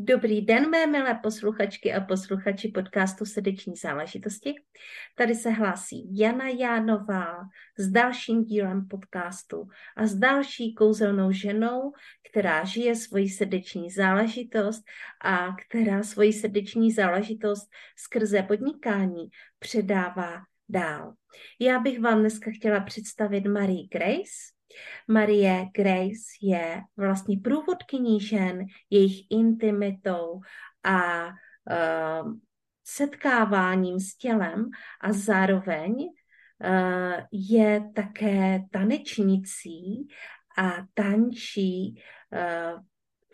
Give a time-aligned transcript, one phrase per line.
[0.00, 4.54] Dobrý den, mé milé posluchačky a posluchači podcastu Srdeční záležitosti.
[5.14, 7.36] Tady se hlásí Jana Jánová
[7.78, 11.92] s dalším dílem podcastu a s další kouzelnou ženou,
[12.30, 14.82] která žije svoji srdeční záležitost
[15.24, 21.14] a která svoji srdeční záležitost skrze podnikání předává dál.
[21.60, 24.57] Já bych vám dneska chtěla představit Marie Grace,
[25.08, 30.40] Marie Grace je vlastně průvodkyní žen, jejich intimitou
[30.84, 32.32] a uh,
[32.84, 40.08] setkáváním s tělem a zároveň uh, je také tanečnicí
[40.58, 42.02] a tančí
[42.32, 42.82] uh,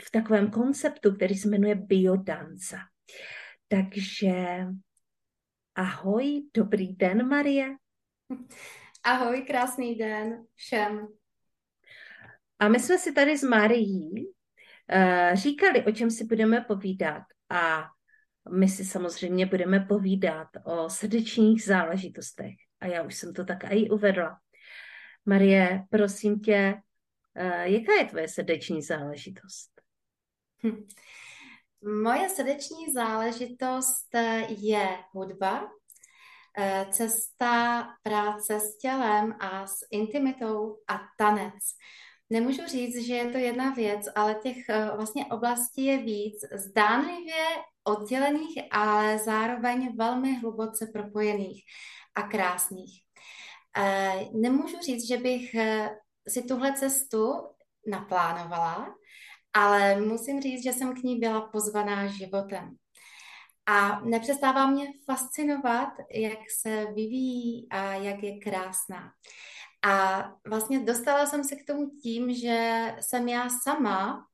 [0.07, 2.79] v takovém konceptu, který se jmenuje biodanza.
[3.69, 4.67] Takže
[5.75, 7.77] ahoj, dobrý den, Marie.
[9.05, 11.09] Ahoj, krásný den všem.
[12.59, 17.23] A my jsme si tady s Marií uh, říkali, o čem si budeme povídat.
[17.51, 17.85] A
[18.51, 22.55] my si samozřejmě budeme povídat o srdečních záležitostech.
[22.81, 24.39] A já už jsem to tak i uvedla.
[25.27, 26.75] Marie, prosím tě,
[27.41, 29.71] uh, jaká je tvoje srdeční záležitost?
[30.63, 30.87] Hm.
[32.03, 34.09] Moje srdeční záležitost
[34.49, 35.69] je hudba,
[36.59, 41.55] eh, cesta práce s tělem a s intimitou a tanec.
[42.31, 47.45] Nemůžu říct, že je to jedna věc, ale těch eh, vlastně oblastí je víc, zdánlivě
[47.85, 51.65] oddělených, ale zároveň velmi hluboce propojených
[52.15, 53.01] a krásných.
[53.77, 55.91] Eh, nemůžu říct, že bych eh,
[56.29, 57.33] si tuhle cestu
[57.87, 58.95] naplánovala,
[59.53, 62.77] ale musím říct, že jsem k ní byla pozvaná životem.
[63.67, 69.13] A nepřestává mě fascinovat, jak se vyvíjí a jak je krásná.
[69.87, 74.27] A vlastně dostala jsem se k tomu tím, že jsem já sama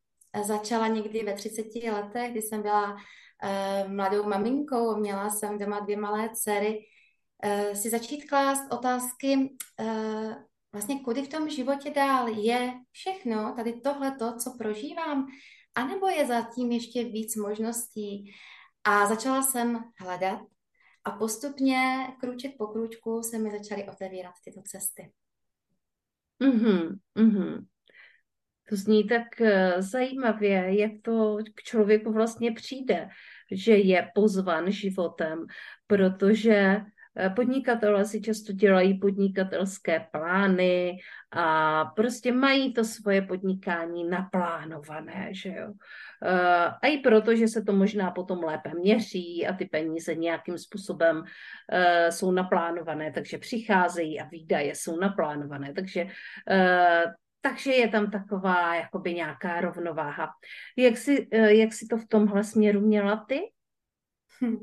[0.44, 5.96] začala někdy ve 30 letech, kdy jsem byla uh, mladou maminkou, měla jsem doma dvě
[5.96, 6.78] malé dcery,
[7.44, 9.36] uh, si začít klást otázky,
[9.80, 10.34] uh,
[10.72, 15.26] vlastně kudy v tom životě dál je všechno, tady tohleto, co prožívám,
[15.74, 18.32] anebo je zatím ještě víc možností.
[18.84, 20.40] A začala jsem hledat
[21.04, 25.12] a postupně, krůček po krůčku, se mi začaly otevírat tyto cesty.
[26.42, 27.66] Mm-hmm, mm-hmm.
[28.68, 33.08] To zní tak uh, zajímavě, jak to k člověku vlastně přijde,
[33.50, 35.46] že je pozvan životem,
[35.86, 36.84] protože eh,
[37.36, 40.98] Podnikatelé si často dělají podnikatelské plány
[41.30, 45.72] a prostě mají to svoje podnikání naplánované, že jo.
[46.24, 50.58] Eh, a i proto, že se to možná potom lépe měří a ty peníze nějakým
[50.58, 51.24] způsobem
[51.72, 56.06] eh, jsou naplánované, takže přicházejí a výdaje jsou naplánované, takže
[56.50, 57.04] eh,
[57.42, 60.28] takže je tam taková jakoby nějaká rovnováha.
[60.76, 63.40] Jak si, jak si to v tomhle směru měla ty?
[64.42, 64.56] Hm.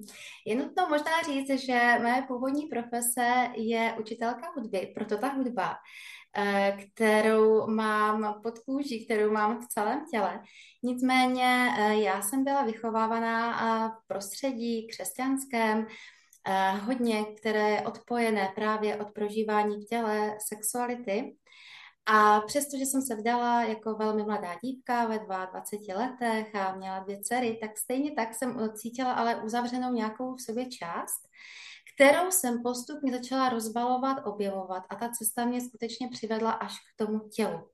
[0.46, 5.76] Je nutno možná říct, že moje původní profese je učitelka hudby, proto ta hudba
[6.40, 10.44] Eh, kterou mám pod kůží, kterou mám v celém těle.
[10.84, 15.88] Nicméně eh, já jsem byla vychovávaná eh, v prostředí křesťanském,
[16.82, 21.36] hodně, které je odpojené právě od prožívání v těle sexuality.
[22.08, 27.20] A přestože jsem se vdala jako velmi mladá dívka ve 22 letech a měla dvě
[27.22, 31.28] dcery, tak stejně tak jsem cítila ale uzavřenou nějakou v sobě část,
[31.96, 37.20] kterou jsem postupně začala rozbalovat, objevovat a ta cesta mě skutečně přivedla až k tomu
[37.20, 37.70] tělu.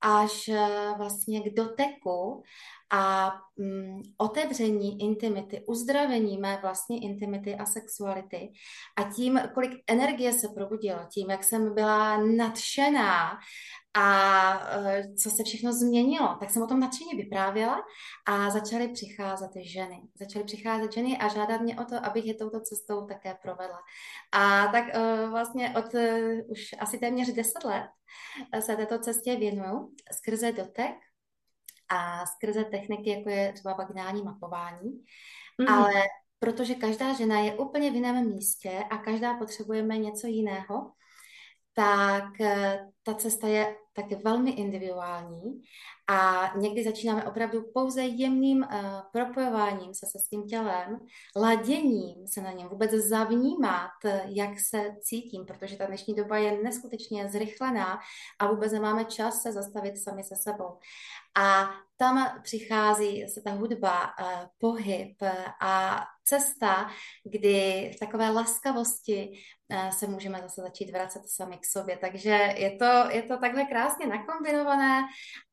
[0.00, 0.68] Až e,
[0.98, 2.42] vlastně k doteku
[2.92, 8.52] a mm, otevření intimity, uzdravení mé vlastní intimity a sexuality
[8.96, 13.38] a tím, kolik energie se probudilo, tím, jak jsem byla nadšená
[13.94, 17.82] a uh, co se všechno změnilo, tak jsem o tom nadšeně vyprávěla
[18.26, 20.02] a začaly přicházet ženy.
[20.20, 23.78] Začaly přicházet ženy a žádat mě o to, abych je touto cestou také provedla.
[24.32, 26.00] A tak uh, vlastně od uh,
[26.50, 27.90] už asi téměř 10 let
[28.60, 30.94] se této cestě věnuju skrze dotek
[31.88, 35.04] a skrze techniky, jako je třeba vaginální mapování.
[35.60, 35.68] Mm.
[35.68, 35.92] Ale
[36.38, 40.92] protože každá žena je úplně v jiném místě a každá potřebujeme něco jiného,
[41.80, 42.32] tak
[43.02, 45.62] ta cesta je taky velmi individuální
[46.10, 48.66] a někdy začínáme opravdu pouze jemným uh,
[49.12, 50.98] propojováním se se svým tělem,
[51.36, 53.90] laděním se na něm, vůbec zavnímat,
[54.24, 57.98] jak se cítím, protože ta dnešní doba je neskutečně zrychlená
[58.38, 60.78] a vůbec nemáme čas se zastavit sami se sebou.
[61.38, 64.26] A tam přichází se ta hudba, uh,
[64.58, 65.22] pohyb
[65.60, 66.90] a cesta,
[67.24, 69.32] kdy v takové laskavosti
[69.90, 71.96] se můžeme zase začít vracet sami k sobě.
[71.96, 75.02] Takže je to, je to takhle krásně nakombinované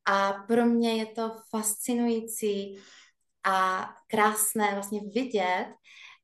[0.05, 2.77] a pro mě je to fascinující
[3.43, 5.67] a krásné vlastně vidět,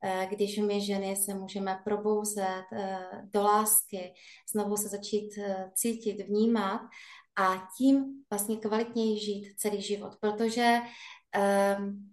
[0.04, 4.14] eh, když my ženy se můžeme probouzet eh, do lásky,
[4.54, 6.82] znovu se začít eh, cítit, vnímat
[7.36, 10.80] a tím vlastně kvalitněji žít celý život, protože
[11.80, 12.13] um,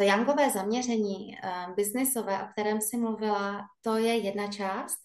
[0.00, 4.98] to jangové zaměření um, biznisové, o kterém si mluvila, to je jedna část,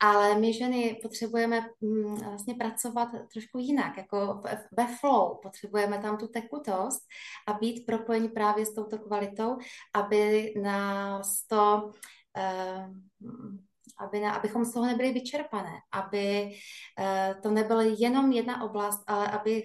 [0.00, 4.42] ale my ženy potřebujeme mm, vlastně pracovat trošku jinak, jako
[4.76, 7.00] ve flow, potřebujeme tam tu tekutost
[7.48, 9.58] a být propojeni právě s touto kvalitou,
[9.94, 11.92] aby nás to
[12.36, 12.88] eh,
[13.98, 16.50] aby na, abychom z toho nebyli vyčerpané, aby
[16.98, 19.62] uh, to nebyla jenom jedna oblast, ale aby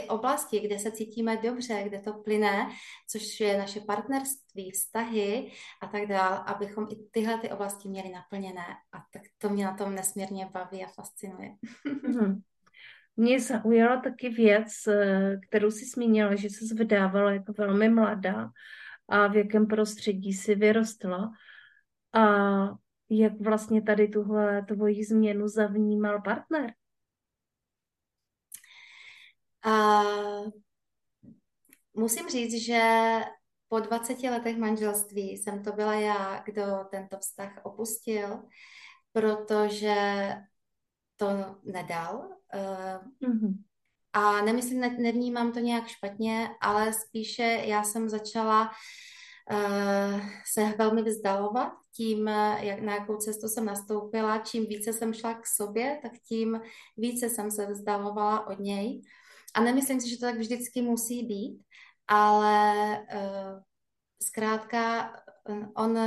[0.00, 2.68] ty oblasti, kde se cítíme dobře, kde to plyne,
[3.10, 5.50] což je naše partnerství, vztahy
[5.82, 8.66] a tak dále, abychom i tyhle ty oblasti měli naplněné.
[8.92, 11.50] A tak to mě na tom nesmírně baví a fascinuje.
[11.86, 12.40] Mm-hmm.
[13.16, 18.50] Mě zaujala taky věc, eh, kterou si zmínila, že se zvedávala jako velmi mladá
[19.08, 21.30] a v jakém prostředí si vyrostla.
[22.14, 22.24] A
[23.10, 26.72] jak vlastně tady tuhle tvoji změnu zavnímal partner?
[29.62, 30.02] A
[31.94, 32.80] musím říct, že
[33.68, 38.42] po 20 letech manželství jsem to byla já, kdo tento vztah opustil,
[39.12, 40.28] protože
[41.16, 41.26] to
[41.64, 42.28] nedal.
[43.22, 43.54] Mm-hmm.
[44.12, 48.70] A nemyslím, nevnímám to nějak špatně, ale spíše já jsem začala
[49.50, 50.20] uh,
[50.52, 52.28] se velmi vzdalovat tím,
[52.60, 54.38] jak, na jakou cestu jsem nastoupila.
[54.38, 56.60] Čím více jsem šla k sobě, tak tím
[56.96, 59.02] více jsem se vzdalovala od něj.
[59.54, 61.62] A nemyslím si, že to tak vždycky musí být,
[62.08, 63.62] ale uh,
[64.22, 65.12] zkrátka
[65.48, 65.98] eh, on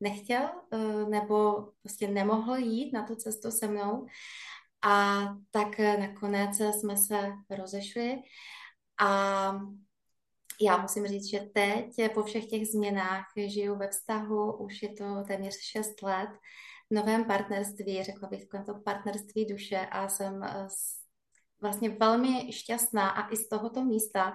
[0.00, 4.06] nechtěl uh, nebo prostě nemohl jít na tu cestu se mnou.
[4.84, 8.22] A tak nakonec jsme se rozešli.
[9.00, 9.52] A
[10.60, 15.04] já musím říct, že teď po všech těch změnách žiju ve vztahu, už je to
[15.26, 16.30] téměř 6 let,
[16.90, 20.42] v novém partnerství, řekla bych, to partnerství duše a jsem
[21.62, 24.34] vlastně velmi šťastná a i z tohoto místa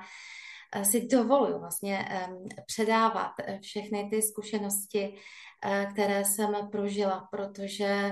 [0.74, 2.10] eh, si dovoluju vlastně
[2.66, 5.16] předávat eh, všechny ty zkušenosti,
[5.64, 8.12] eh, které jsem prožila, protože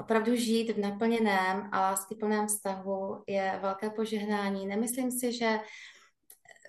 [0.00, 4.66] opravdu žít v naplněném a láskyplném vztahu je velké požehnání.
[4.66, 5.60] Nemyslím si, že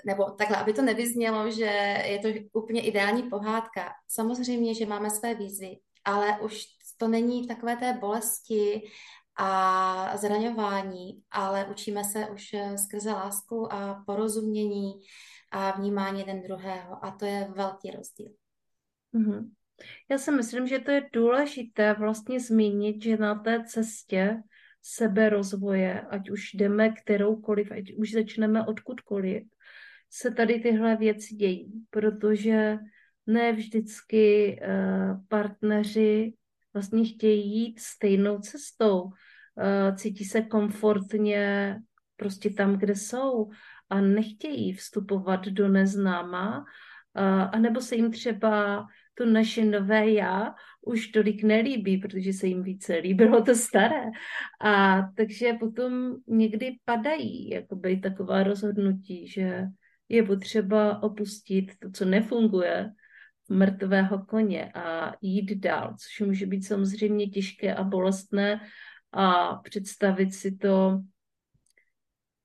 [0.05, 2.27] nebo takhle, aby to nevyznělo, že je to
[2.59, 3.93] úplně ideální pohádka.
[4.07, 6.63] Samozřejmě, že máme své výzvy, ale už
[6.97, 8.81] to není takové té bolesti
[9.35, 14.93] a zraňování, ale učíme se už eh, skrze lásku a porozumění
[15.51, 18.31] a vnímání jeden druhého a to je velký rozdíl.
[19.13, 19.49] Mm-hmm.
[20.09, 24.43] Já si myslím, že to je důležité vlastně zmínit, že na té cestě
[24.81, 29.43] seberozvoje, ať už jdeme kteroukoliv, ať už začneme odkudkoliv,
[30.09, 32.77] se tady tyhle věci dějí, protože
[33.27, 36.33] ne vždycky uh, partneři
[36.73, 39.01] vlastně chtějí jít stejnou cestou.
[39.03, 41.77] Uh, cítí se komfortně
[42.15, 43.49] prostě tam, kde jsou
[43.89, 51.07] a nechtějí vstupovat do neznáma, uh, anebo se jim třeba to naše nové já už
[51.07, 54.03] tolik nelíbí, protože se jim více líbilo to staré.
[54.61, 59.65] A takže potom někdy padají jakoby taková rozhodnutí, že
[60.09, 62.91] je potřeba opustit to, co nefunguje,
[63.49, 68.61] mrtvého koně a jít dál, což může být samozřejmě těžké a bolestné
[69.11, 70.99] a představit si to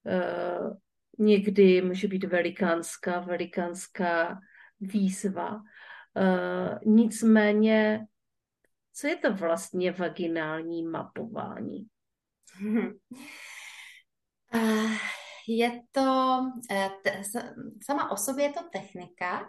[0.05, 0.77] uh,
[1.19, 4.41] někdy může být velikánská, velikánská
[4.81, 5.55] výzva.
[5.55, 8.07] Uh, nicméně,
[8.95, 11.87] co je to vlastně vaginální mapování?
[14.55, 14.93] Uh,
[15.49, 16.39] je to,
[16.71, 16.91] eh,
[17.87, 19.49] sama o sobě je to technika,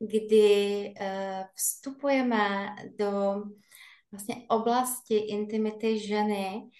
[0.00, 3.42] kdy eh, vstupujeme do
[4.12, 6.70] vlastně oblasti intimity ženy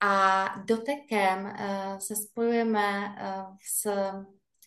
[0.00, 3.16] a dotekem eh, se spojujeme
[3.62, 3.90] s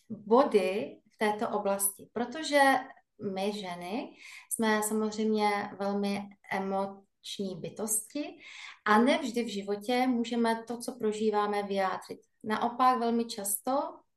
[0.08, 2.60] body v této oblasti, protože
[3.34, 4.16] my ženy
[4.50, 8.38] jsme samozřejmě velmi emo, emoční bytosti
[8.84, 12.20] a nevždy v životě můžeme to, co prožíváme, vyjádřit.
[12.44, 13.72] Naopak velmi často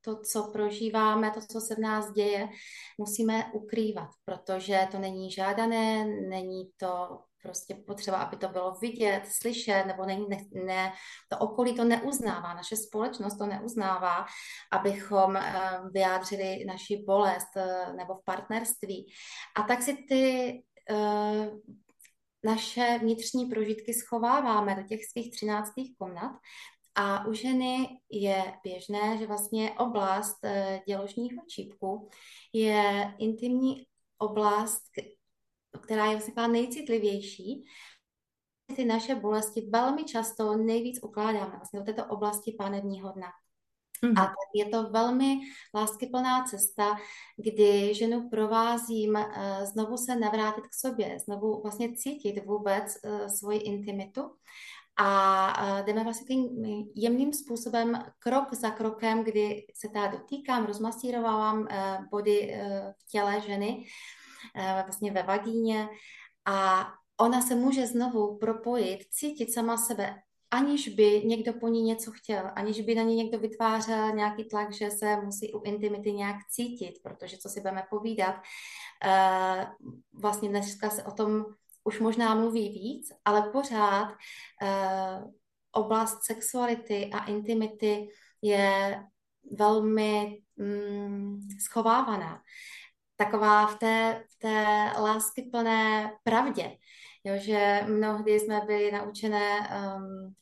[0.05, 2.49] to, co prožíváme, to, co se v nás děje,
[2.97, 9.83] musíme ukrývat, protože to není žádané, není to prostě potřeba, aby to bylo vidět, slyšet,
[9.87, 10.93] nebo ne, ne, ne,
[11.29, 14.25] to okolí to neuznává, naše společnost to neuznává,
[14.71, 19.13] abychom uh, vyjádřili naši bolest uh, nebo v partnerství.
[19.55, 20.53] A tak si ty
[20.91, 21.59] uh,
[22.43, 26.31] naše vnitřní prožitky schováváme do těch svých třináctých komnat
[26.95, 30.37] a u ženy je běžné, že vlastně oblast
[30.87, 32.09] děložního čípku
[32.53, 33.85] je intimní
[34.17, 34.83] oblast,
[35.81, 37.65] která je vlastně nejcitlivější,
[38.75, 43.27] ty naše bolesti velmi často nejvíc ukládáme vlastně do této oblasti pánevního dna.
[44.01, 44.17] Mm.
[44.17, 45.39] A tak je to velmi
[45.75, 46.95] láskyplná cesta,
[47.37, 53.59] kdy ženu provázím uh, znovu se navrátit k sobě, znovu vlastně cítit vůbec uh, svoji
[53.59, 54.21] intimitu.
[54.97, 61.67] A jdeme vlastně tím jemným způsobem, krok za krokem, kdy se teda dotýkám, rozmasírovávám
[62.11, 62.55] body
[62.99, 63.85] v těle ženy,
[64.55, 65.89] Eh, vlastně ve vagíně.
[66.45, 70.15] A ona se může znovu propojit, cítit sama sebe,
[70.51, 74.73] aniž by někdo po ní něco chtěl, aniž by na ní někdo vytvářel nějaký tlak,
[74.73, 78.35] že se musí u intimity nějak cítit, protože co si budeme povídat,
[79.05, 79.67] eh,
[80.13, 81.45] vlastně dneska se o tom
[81.83, 84.15] už možná mluví víc, ale pořád
[84.61, 85.23] eh,
[85.71, 88.07] oblast sexuality a intimity
[88.41, 88.99] je
[89.51, 92.41] velmi mm, schovávaná.
[93.15, 96.77] Taková v té, v té láskyplné pravdě,
[97.23, 100.35] jo, že mnohdy jsme byli naučené um,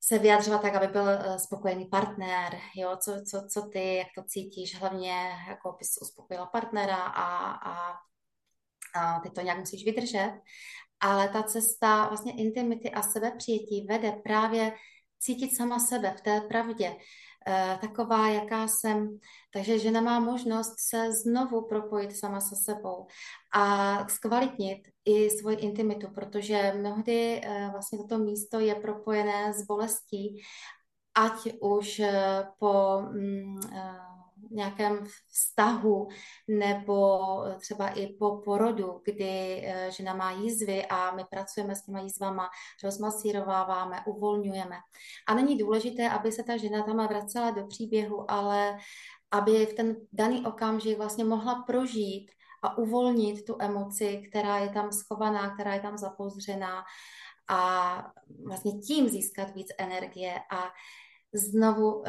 [0.00, 4.22] se vyjadřovat tak, aby byl uh, spokojený partner, jo, co, co, co ty, jak to
[4.22, 7.92] cítíš, hlavně jako bys uspokojila partnera a, a,
[8.94, 10.32] a ty to nějak musíš vydržet,
[11.00, 14.72] ale ta cesta vlastně intimity a sebepřijetí vede právě
[15.18, 16.96] cítit sama sebe v té pravdě,
[17.46, 19.18] Eh, taková, jaká jsem.
[19.52, 23.06] Takže žena má možnost se znovu propojit sama se sebou
[23.54, 30.42] a zkvalitnit i svoji intimitu, protože mnohdy eh, vlastně toto místo je propojené s bolestí,
[31.14, 33.60] ať už eh, po mm,
[34.54, 36.08] nějakém vztahu
[36.48, 37.18] nebo
[37.60, 42.48] třeba i po porodu, kdy eh, žena má jízvy a my pracujeme s těma jízvama,
[42.84, 44.76] rozmasírováváme, uvolňujeme.
[45.26, 48.78] A není důležité, aby se ta žena tam vracela do příběhu, ale
[49.30, 52.30] aby v ten daný okamžik vlastně mohla prožít
[52.62, 56.84] a uvolnit tu emoci, která je tam schovaná, která je tam zapozřená
[57.48, 58.12] a
[58.46, 60.70] vlastně tím získat víc energie a
[61.34, 62.04] znovu um,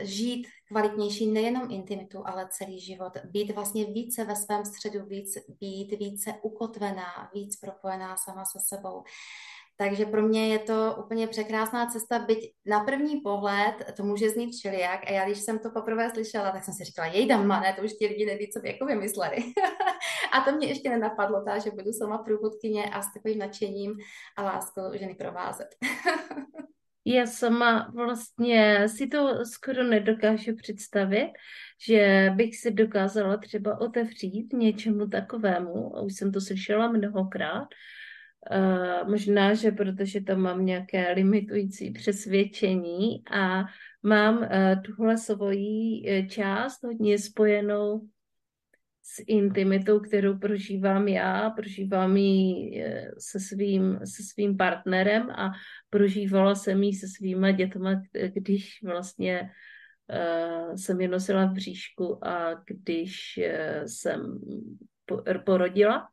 [0.00, 3.12] žít kvalitnější nejenom intimitu, ale celý život.
[3.24, 9.02] Být vlastně více ve svém středu, víc, být více ukotvená, víc propojená sama se sebou.
[9.80, 14.52] Takže pro mě je to úplně překrásná cesta, byť na první pohled to může znít
[14.52, 15.00] všelijak.
[15.06, 17.82] A já, když jsem to poprvé slyšela, tak jsem si říkala, jej dám ne, to
[17.82, 19.36] už ti lidi neví, co by jako vymysleli.
[20.32, 23.94] a to mě ještě nenapadlo, tá, že budu sama průvodkyně a s takovým nadšením
[24.36, 25.68] a láskou ženy provázet.
[27.04, 31.32] Já sama vlastně si to skoro nedokážu představit,
[31.86, 37.68] že bych si dokázala třeba otevřít něčemu takovému, už jsem to slyšela mnohokrát,
[38.50, 43.64] Uh, možná, že protože tam mám nějaké limitující přesvědčení a
[44.02, 44.46] mám uh,
[44.82, 48.08] tuhle svoji uh, část hodně spojenou
[49.14, 55.50] s intimitou, kterou prožívám já, prožívám ji eh, se svým, se svým partnerem a
[55.90, 58.02] prožívala jsem ji se svýma dětma,
[58.32, 59.50] když vlastně
[60.10, 63.40] uh, jsem je nosila v bříšku a když
[63.86, 64.40] jsem
[65.44, 66.08] porodila.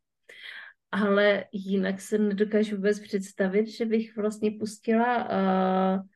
[0.92, 6.08] Ale jinak se nedokážu vůbec představit, že bych vlastně pustila uh,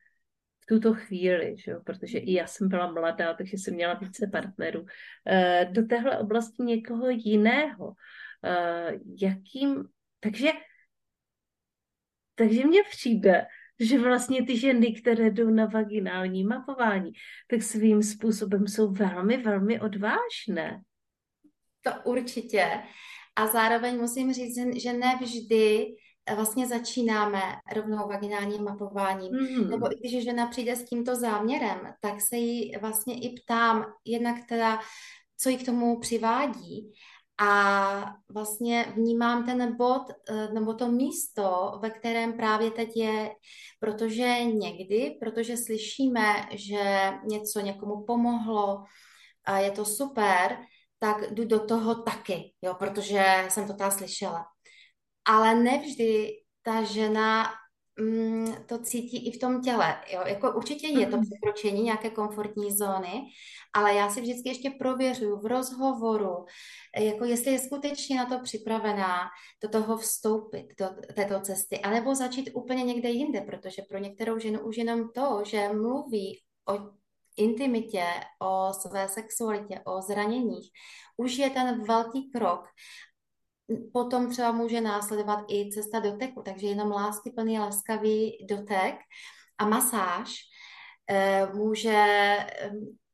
[0.62, 1.80] v tuto chvíli, že jo?
[1.86, 4.86] protože i já jsem byla mladá, takže jsem měla více partnerů,
[5.26, 7.94] eh, do téhle oblasti někoho jiného.
[8.44, 9.84] Eh, jakým,
[10.20, 10.48] takže,
[12.34, 13.46] takže mně přijde,
[13.80, 17.12] že vlastně ty ženy, které jdou na vaginální mapování,
[17.50, 20.80] tak svým způsobem jsou velmi, velmi odvážné.
[21.82, 22.82] To určitě.
[23.36, 25.86] A zároveň musím říct, že ne vždy
[26.36, 27.42] vlastně začínáme
[27.74, 29.32] rovnou vaginálním mapováním.
[29.32, 29.68] Mm-hmm.
[29.68, 34.36] Nebo i když žena přijde s tímto záměrem, tak se jí vlastně i ptám, jednak
[34.48, 34.78] teda,
[35.38, 36.92] co jí k tomu přivádí.
[37.40, 43.30] A vlastně vnímám ten bod eh, nebo to místo, ve kterém právě teď je,
[43.80, 48.84] protože někdy, protože slyšíme, že něco někomu pomohlo
[49.44, 50.58] a je to super,
[50.98, 54.44] tak jdu do toho taky, jo, protože jsem to tam slyšela.
[55.24, 57.50] Ale nevždy ta žena
[58.00, 59.96] mm, to cítí i v tom těle.
[60.12, 60.20] Jo?
[60.26, 63.22] Jako určitě je to překročení nějaké komfortní zóny,
[63.74, 66.44] ale já si vždycky ještě prověřuju v rozhovoru,
[66.98, 69.28] jako jestli je skutečně na to připravená
[69.62, 74.60] do toho vstoupit, do této cesty, anebo začít úplně někde jinde, protože pro některou ženu
[74.60, 76.78] už jenom to, že mluví o
[77.36, 78.04] intimitě,
[78.42, 80.70] o své sexualitě, o zraněních,
[81.16, 82.68] už je ten velký krok
[83.92, 88.94] potom třeba může následovat i cesta do teku, takže jenom láskyplný, laskavý dotek
[89.58, 90.34] a masáž
[91.10, 92.36] e, může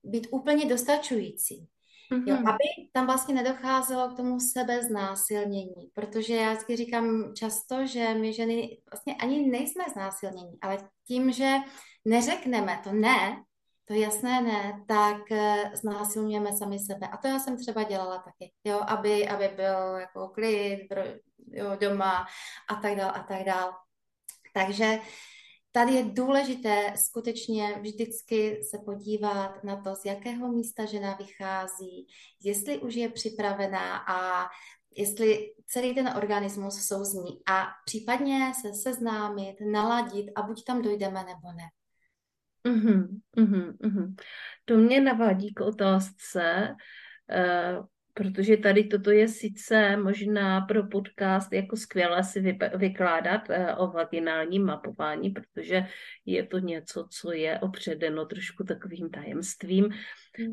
[0.05, 1.69] být úplně dostačující.
[2.12, 2.28] Mm-hmm.
[2.28, 8.33] Jo, aby tam vlastně nedocházelo k tomu sebeznásilnění, protože já vždycky říkám často, že my
[8.33, 11.57] ženy vlastně ani nejsme znásilnění, ale tím, že
[12.05, 13.43] neřekneme to ne,
[13.88, 17.09] to jasné ne, tak eh, znásilňujeme sami sebe.
[17.09, 20.88] A to já jsem třeba dělala taky, jo, aby, aby byl jako klid
[21.52, 22.26] jo, doma
[22.68, 23.73] a tak dál a tak dál.
[24.54, 24.99] Takže
[25.73, 32.07] tady je důležité skutečně vždycky se podívat na to, z jakého místa žena vychází,
[32.42, 34.49] jestli už je připravená a
[34.97, 41.52] jestli celý ten organismus souzní a případně se seznámit, naladit a buď tam dojdeme nebo
[41.57, 41.68] ne.
[42.65, 44.17] Uhum, uhum, uhum.
[44.65, 46.75] To mě navádí k otázce,
[47.79, 53.91] uh, protože tady toto je sice možná pro podcast jako skvěle si vykládat uh, o
[53.91, 55.87] vaginálním mapování, protože
[56.27, 59.91] je to něco, co je opředeno trošku takovým tajemstvím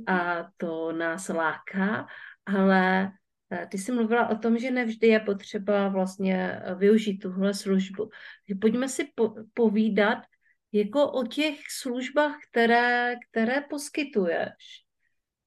[0.07, 2.07] a to nás láká,
[2.45, 3.11] ale
[3.51, 8.09] uh, ty jsi mluvila o tom, že nevždy je potřeba vlastně využít tuhle službu.
[8.61, 10.17] Pojďme si po- povídat,
[10.71, 14.85] jako o těch službách, které, které poskytuješ.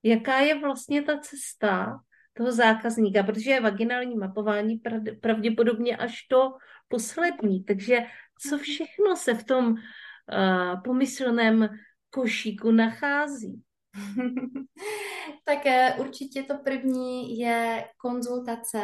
[0.03, 1.99] Jaká je vlastně ta cesta
[2.33, 4.81] toho zákazníka, protože je vaginální mapování
[5.21, 6.57] pravděpodobně až to
[6.89, 7.65] poslední.
[7.65, 7.99] Takže
[8.41, 8.59] co mhm.
[8.59, 11.69] všechno se v tom uh, pomyslném
[12.11, 13.63] košíku nachází?
[15.45, 18.79] tak eh, určitě to první je konzultace.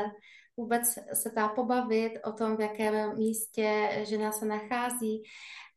[0.57, 5.23] Vůbec se dá pobavit o tom, v jakém místě žena se nachází.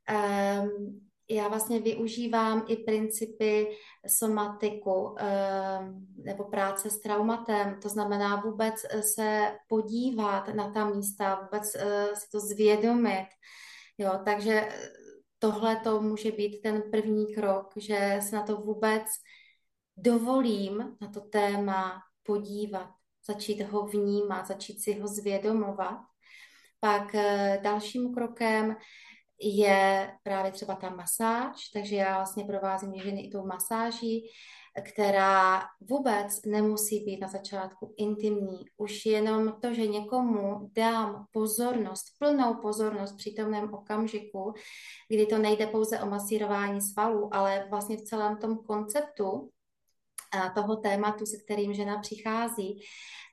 [0.09, 5.17] Um, já vlastně využívám i principy somatiku um,
[6.25, 8.75] nebo práce s traumatem, to znamená vůbec
[9.13, 13.27] se podívat na ta místa, vůbec uh, si to zvědomit.
[13.97, 14.69] Jo, takže
[15.39, 19.03] tohle to může být ten první krok, že se na to vůbec
[19.97, 22.89] dovolím na to téma podívat,
[23.27, 25.99] začít ho vnímat, začít si ho zvědomovat.
[26.79, 27.15] Pak
[27.61, 28.75] dalším krokem
[29.41, 34.29] je právě třeba ta masáž, takže já vlastně provázím ženy i tou masáží,
[34.81, 38.65] která vůbec nemusí být na začátku intimní.
[38.77, 44.53] Už jenom to, že někomu dám pozornost, plnou pozornost v přítomném okamžiku,
[45.09, 49.49] kdy to nejde pouze o masírování svalů, ale vlastně v celém tom konceptu
[50.55, 52.81] toho tématu, se kterým žena přichází,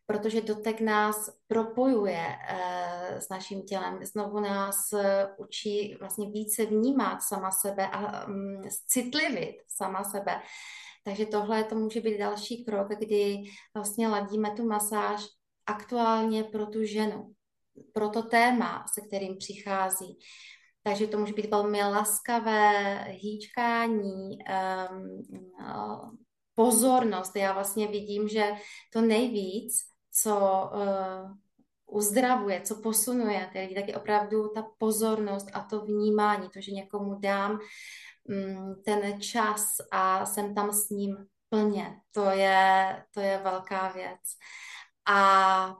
[0.07, 5.01] protože dotek nás propojuje uh, s naším tělem, znovu nás uh,
[5.37, 10.41] učí vlastně více vnímat sama sebe a um, citlivit sama sebe.
[11.05, 13.43] Takže tohle to může být další krok, kdy
[13.75, 15.27] vlastně ladíme tu masáž
[15.67, 17.35] aktuálně pro tu ženu,
[17.93, 20.19] pro to téma, se kterým přichází.
[20.83, 24.39] Takže to může být velmi laskavé hýčkání,
[24.91, 26.19] um,
[26.55, 27.37] pozornost.
[27.37, 28.53] Já vlastně vidím, že
[28.93, 31.37] to nejvíc co uh,
[31.87, 36.73] uzdravuje, co posunuje ty lidi, tak je opravdu ta pozornost a to vnímání, to, že
[36.73, 37.59] někomu dám
[38.25, 41.17] um, ten čas a jsem tam s ním
[41.49, 42.01] plně.
[42.11, 44.21] To je, to je velká věc.
[45.07, 45.77] A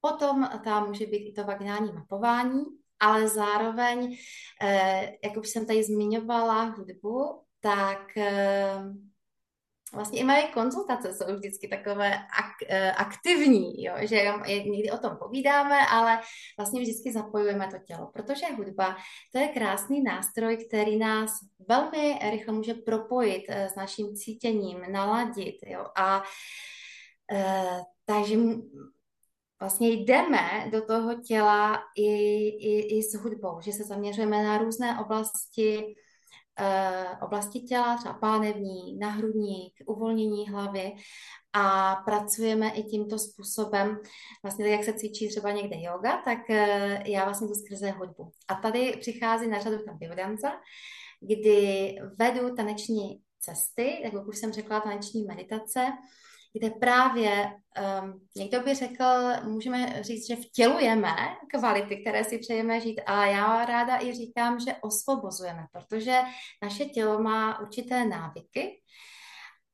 [0.00, 2.64] potom tam může být i to vaginální mapování,
[3.00, 4.16] ale zároveň,
[4.62, 8.82] eh, jak už jsem tady zmiňovala hudbu, tak eh,
[9.94, 13.94] vlastně i moje konzultace jsou vždycky takové ak, eh, aktivní, jo?
[14.00, 16.20] že někdy o tom povídáme, ale
[16.58, 18.96] vlastně vždycky zapojujeme to tělo, protože hudba
[19.32, 21.30] to je krásný nástroj, který nás
[21.68, 25.86] velmi rychle může propojit eh, s naším cítěním, naladit jo?
[25.96, 26.22] a
[27.32, 28.36] e, takže
[29.60, 32.12] vlastně jdeme do toho těla i,
[32.48, 35.94] i, i s hudbou, že se zaměřujeme na různé oblasti
[37.22, 40.92] oblasti těla, třeba pánevní, nahrudník, uvolnění hlavy.
[41.52, 43.98] A pracujeme i tímto způsobem,
[44.42, 48.32] vlastně tak, jak se cvičí třeba někde yoga, tak eh, já vlastně to skrze hudbu.
[48.48, 50.50] A tady přichází na řadu ta biodanza,
[51.20, 55.86] kdy vedu taneční cesty, jak už jsem řekla, taneční meditace,
[56.52, 57.52] kde právě
[58.02, 59.04] um, někdo by řekl,
[59.44, 61.16] můžeme říct, že vtělujeme
[61.54, 66.20] kvality, které si přejeme žít, ale já ráda i říkám, že osvobozujeme, protože
[66.62, 68.80] naše tělo má určité návyky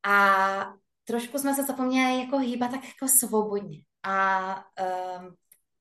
[0.07, 3.79] a trošku jsme se zapomněli jako hýbat tak jako svobodně.
[4.03, 5.35] A um,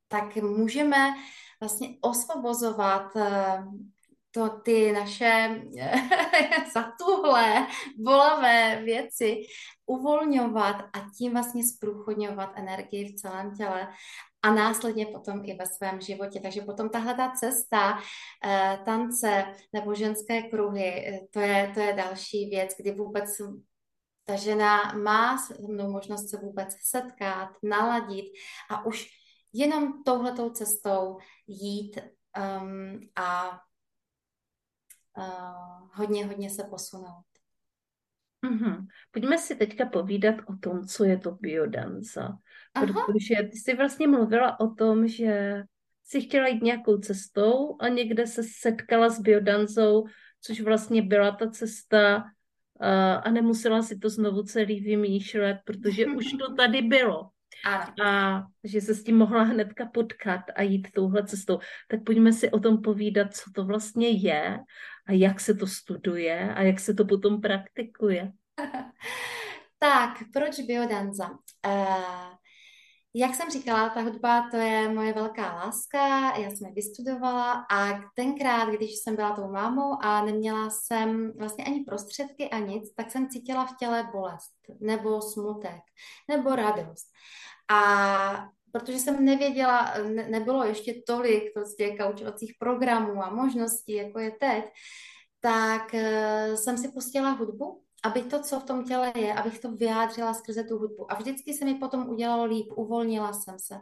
[0.07, 1.13] tak můžeme
[1.59, 3.91] vlastně osvobozovat um,
[4.31, 5.61] to ty naše
[6.73, 9.41] zatuhlé, bolavé věci
[9.87, 13.87] uvolňovat a tím vlastně zprůchodňovat energii v celém těle
[14.41, 16.39] a následně potom i ve svém životě.
[16.39, 17.99] Takže potom tahle ta cesta
[18.45, 23.29] eh, tance nebo ženské kruhy, eh, to je, to je další věc, kdy vůbec
[24.27, 25.37] ta žena má
[25.91, 28.25] možnost se vůbec setkat, naladit
[28.69, 29.07] a už
[29.53, 31.99] jenom touhletou cestou jít
[32.61, 33.59] um, a
[35.17, 37.36] uh, hodně, hodně se posunout.
[38.47, 38.85] Mm-hmm.
[39.11, 42.37] Pojďme si teďka povídat o tom, co je to biodanza.
[42.73, 45.63] Protože ty jsi vlastně mluvila o tom, že
[46.03, 50.05] jsi chtěla jít nějakou cestou a někde se setkala s biodanzou,
[50.41, 52.23] což vlastně byla ta cesta
[53.23, 57.29] a nemusela si to znovu celý vymýšlet, protože už to tady bylo.
[57.65, 57.93] Ano.
[58.03, 61.59] A že se s tím mohla hnedka potkat a jít touhle cestou.
[61.87, 64.59] Tak pojďme si o tom povídat, co to vlastně je
[65.07, 68.31] a jak se to studuje a jak se to potom praktikuje.
[69.79, 71.29] tak, proč biodanza?
[71.65, 72.36] Uh,
[73.13, 78.01] jak jsem říkala, ta hudba to je moje velká láska, já jsem ji vystudovala a
[78.15, 83.11] tenkrát, když jsem byla tou mámou a neměla jsem vlastně ani prostředky a nic, tak
[83.11, 85.81] jsem cítila v těle bolest, nebo smutek,
[86.29, 87.07] nebo radost.
[87.71, 94.31] A protože jsem nevěděla, ne, nebylo ještě tolik prostě kaučovacích programů a možností, jako je
[94.31, 94.65] teď,
[95.39, 99.71] tak uh, jsem si pustila hudbu aby to, co v tom těle je, abych to
[99.71, 101.11] vyjádřila skrze tu hudbu.
[101.11, 103.81] A vždycky se mi potom udělalo líp, uvolnila jsem se.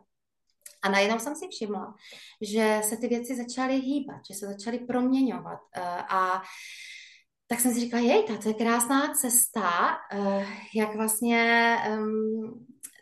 [0.81, 1.95] A najednou jsem si všimla,
[2.41, 5.59] že se ty věci začaly hýbat, že se začaly proměňovat.
[5.75, 6.41] Eh, a
[7.47, 11.77] tak jsem si říkala, jej, to je krásná cesta, eh, jak vlastně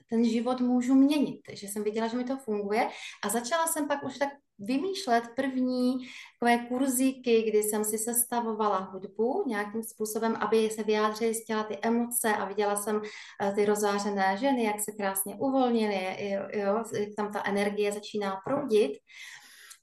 [0.10, 1.42] ten život můžu měnit.
[1.54, 2.90] že jsem viděla, že mi to funguje
[3.24, 5.94] a začala jsem pak už tak vymýšlet první
[6.40, 11.78] takové kurzíky, kdy jsem si sestavovala hudbu nějakým způsobem, aby se vyjádřily z těla ty
[11.82, 13.02] emoce a viděla jsem
[13.42, 18.92] eh, ty rozářené ženy, jak se krásně uvolnily, jo, jak tam ta energie začíná proudit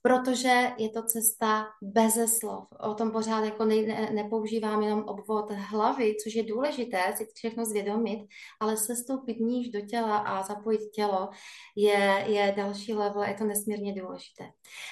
[0.01, 2.67] protože je to cesta beze slov.
[2.79, 7.65] O tom pořád jako ne, ne, nepoužívám jenom obvod hlavy, což je důležité si všechno
[7.65, 8.27] zvědomit,
[8.59, 11.29] ale sestoupit níž do těla a zapojit tělo
[11.75, 14.43] je, je další level, je to nesmírně důležité.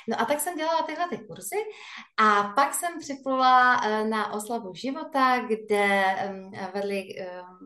[0.08, 1.64] No a tak jsem dělala tyhle ty kurzy
[2.18, 6.06] a pak jsem připlula eh, na oslavu života, kde
[6.74, 7.04] vedli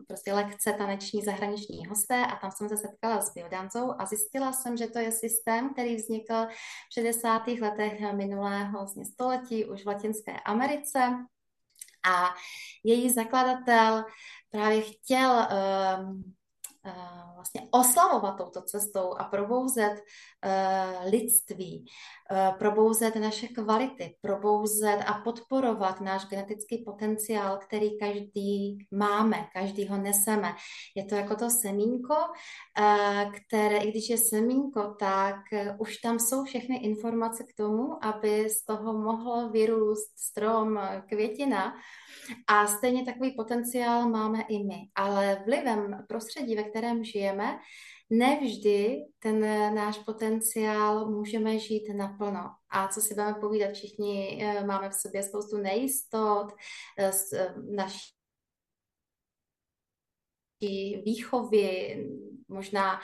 [0.06, 4.76] prostě lekce taneční zahraniční hosté a tam jsem se setkala s biodanzou a zjistila jsem,
[4.76, 6.46] že to je systém, který vznikl
[6.90, 10.98] v 60 letech minulého století už v Latinské Americe.
[12.10, 12.34] A
[12.84, 14.04] její zakladatel
[14.50, 15.48] právě chtěl
[16.00, 16.34] um,
[17.34, 21.84] vlastně oslavovat touto cestou a probouzet uh, lidství,
[22.30, 29.96] uh, probouzet naše kvality, probouzet a podporovat náš genetický potenciál, který každý máme, každý ho
[29.96, 30.54] neseme.
[30.96, 32.14] Je to jako to semínko,
[33.36, 35.36] které, i když je semínko, tak
[35.78, 41.74] už tam jsou všechny informace k tomu, aby z toho mohl vyrůst strom, květina,
[42.46, 44.76] a stejně takový potenciál máme i my.
[44.94, 47.58] Ale vlivem prostředí, ve kterém žijeme,
[48.10, 49.40] nevždy ten
[49.74, 52.50] náš potenciál můžeme žít naplno.
[52.70, 56.52] A co si budeme povídat, všichni eh, máme v sobě spoustu nejistot,
[56.98, 58.14] eh, eh, naší
[61.04, 61.96] výchovy,
[62.48, 63.00] možná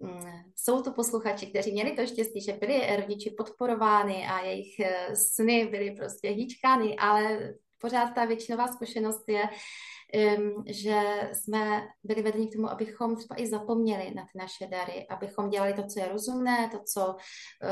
[0.00, 4.74] mm, jsou to posluchači, kteří měli to štěstí, že byli rodiči podporovány a jejich
[5.14, 9.48] sny byly prostě hýčkány, ale pořád ta většinová zkušenost je,
[10.66, 15.50] že jsme byli vedeni k tomu, abychom třeba i zapomněli na ty naše dary, abychom
[15.50, 17.16] dělali to, co je rozumné, to, co
[17.62, 17.68] eh,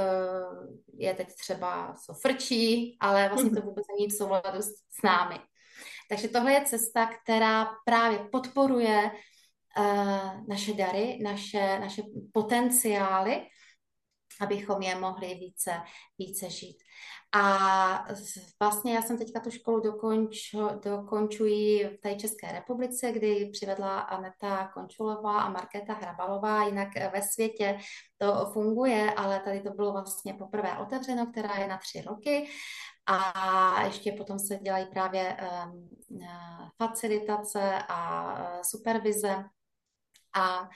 [0.99, 3.69] je teď třeba, co frčí, ale vlastně to mhm.
[3.69, 5.39] vůbec není v souladu s námi.
[6.09, 9.11] Takže tohle je cesta, která právě podporuje
[9.79, 13.47] uh, naše dary, naše, naše potenciály,
[14.41, 15.73] abychom je mohli více,
[16.19, 16.77] více žít.
[17.35, 18.07] A
[18.61, 20.37] vlastně já jsem teďka tu školu dokonč,
[20.85, 27.79] dokončuji v té České republice, kdy přivedla Aneta Končulová a Markéta Hrabalová, jinak ve světě
[28.19, 32.49] to funguje, ale tady to bylo vlastně poprvé otevřeno, která je na tři roky.
[33.07, 35.89] A ještě potom se dělají právě um,
[36.83, 39.45] facilitace a supervize.
[40.35, 40.69] A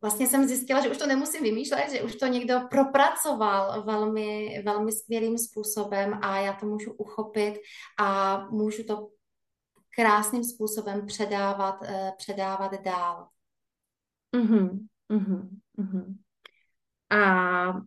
[0.00, 4.92] vlastně jsem zjistila, že už to nemusím vymýšlet, že už to někdo propracoval velmi, velmi
[4.92, 7.54] skvělým způsobem a já to můžu uchopit
[7.98, 9.08] a můžu to
[9.96, 11.74] krásným způsobem předávat,
[12.16, 13.28] předávat dál.
[14.36, 16.14] Mm-hmm, mm-hmm, mm-hmm.
[17.10, 17.82] A uh,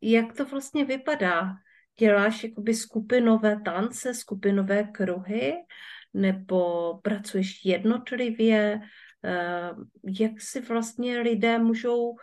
[0.00, 1.52] jak to vlastně vypadá?
[2.00, 5.54] Děláš jakoby skupinové tance, skupinové kruhy,
[6.14, 8.80] nebo pracuješ jednotlivě?
[9.24, 9.84] Uh,
[10.20, 12.16] jak si vlastně lidé můžou uh,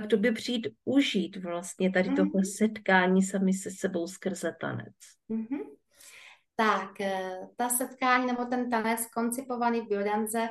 [0.00, 2.16] k tobě přijít užít vlastně tady mm-hmm.
[2.16, 4.94] tohle setkání sami se sebou skrze tanec?
[5.30, 5.60] Mm-hmm.
[6.56, 6.90] Tak,
[7.56, 10.48] ta setkání nebo ten tanec koncipovaný v biodanze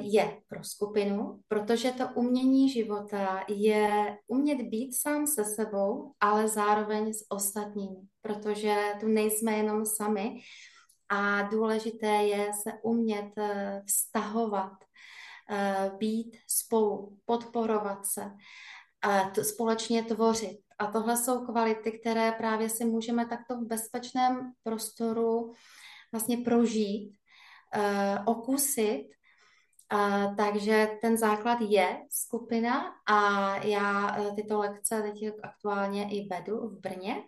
[0.00, 7.12] je pro skupinu, protože to umění života je umět být sám se sebou, ale zároveň
[7.12, 10.40] s ostatními, protože tu nejsme jenom sami
[11.12, 14.72] a důležité je se umět eh, vztahovat,
[15.50, 18.30] eh, být spolu, podporovat se,
[19.42, 20.58] společně tvořit.
[20.78, 25.52] A tohle jsou kvality, které právě si můžeme takto v bezpečném prostoru
[26.12, 27.16] vlastně prožít,
[27.74, 29.06] eh, okusit
[30.36, 37.22] takže ten základ je skupina a já tyto lekce teď aktuálně i vedu v Brně.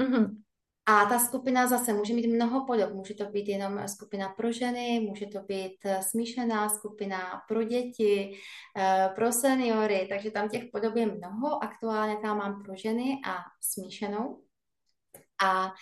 [0.00, 0.45] Mm-hmm.
[0.86, 2.94] A ta skupina zase může mít mnoho podob.
[2.94, 7.18] Může to být jenom skupina pro ženy, může to být eh, smíšená skupina
[7.48, 8.38] pro děti,
[9.14, 11.64] pro seniory, takže tam těch podob je mnoho.
[11.64, 14.45] Aktuálně tam mám pro ženy a smíšenou.
[15.44, 15.72] A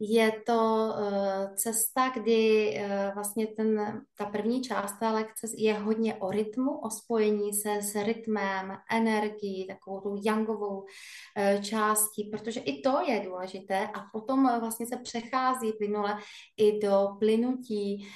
[0.00, 6.14] je to uh, cesta, kdy uh, vlastně ten, ta první část té lekce je hodně
[6.14, 12.80] o rytmu, o spojení se s rytmem, energií, takovou tou yangovou uh, částí, protože i
[12.80, 13.88] to je důležité.
[13.88, 16.18] A potom vlastně se přechází plynule
[16.56, 18.08] i do plynutí,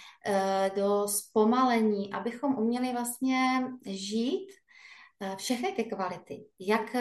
[0.76, 3.38] do zpomalení, abychom uměli vlastně
[3.86, 4.46] žít
[5.36, 6.96] všechny ty kvality, jak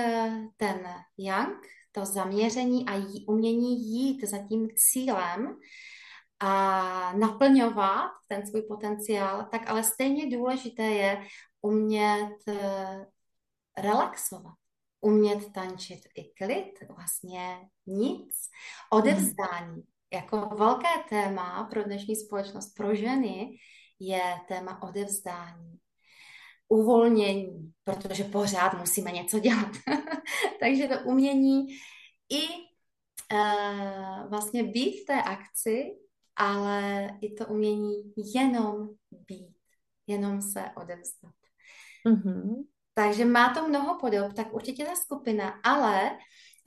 [0.57, 1.57] ten yang,
[1.95, 5.57] to zaměření a jí, umění jít za tím cílem
[6.39, 11.27] a naplňovat ten svůj potenciál, tak ale stejně důležité je
[11.61, 13.05] umět eh,
[13.77, 14.55] relaxovat,
[15.01, 18.49] umět tančit i klid, vlastně nic,
[18.91, 19.83] odevzdání.
[20.13, 23.57] Jako velké téma pro dnešní společnost, pro ženy,
[23.99, 25.79] je téma odevzdání
[26.67, 29.71] uvolnění, protože pořád musíme něco dělat.
[30.59, 31.67] Takže to umění
[32.29, 32.43] i
[33.33, 35.95] uh, vlastně být v té akci,
[36.35, 39.55] ale i to umění jenom být,
[40.07, 41.33] jenom se odevzdat.
[42.07, 42.65] Mm-hmm.
[42.93, 46.17] Takže má to mnoho podob, tak určitě ta skupina, ale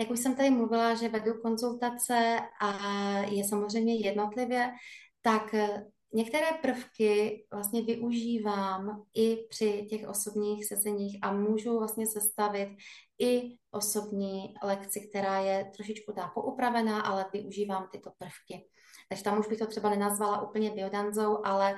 [0.00, 2.72] jak už jsem tady mluvila, že vedu konzultace a
[3.18, 4.72] je samozřejmě jednotlivě,
[5.22, 5.54] tak
[6.12, 12.68] Některé prvky vlastně využívám i při těch osobních sezeních a můžu vlastně sestavit
[13.18, 18.68] i osobní lekci, která je trošičku tá poupravená, ale využívám tyto prvky.
[19.08, 21.76] Takže tam už bych to třeba nenazvala úplně biodanzou, ale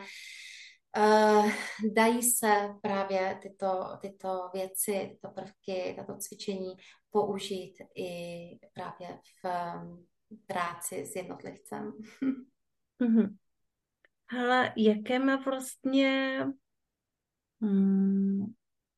[0.98, 1.50] uh,
[1.92, 6.76] dají se právě tyto, tyto věci, tyto prvky, tato cvičení
[7.10, 8.10] použít i
[8.74, 9.48] právě v
[9.82, 10.06] um,
[10.46, 11.92] práci s jednotlivcem.
[13.02, 13.36] Mm-hmm.
[14.32, 16.40] Hele, jaké má vlastně
[17.60, 18.46] hmm,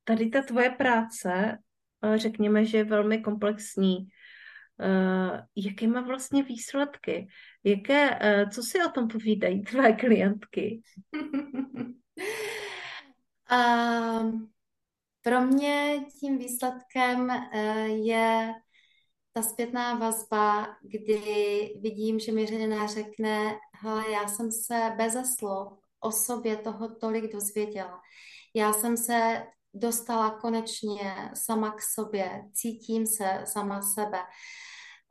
[0.04, 1.58] tady ta tvoje práce,
[2.04, 7.28] eh, řekněme, že je velmi komplexní, uh, jaké má vlastně výsledky?
[7.64, 10.82] Jaké, uh, co si o tom povídají tvé klientky?
[13.52, 14.52] um,
[15.22, 18.52] pro mě tím výsledkem uh, je
[19.32, 21.18] ta zpětná vazba, kdy
[21.82, 27.32] vidím, že mi žena řekne, hele, já jsem se bez slov o sobě toho tolik
[27.32, 28.00] dozvěděla.
[28.54, 34.18] Já jsem se dostala konečně sama k sobě, cítím se sama sebe.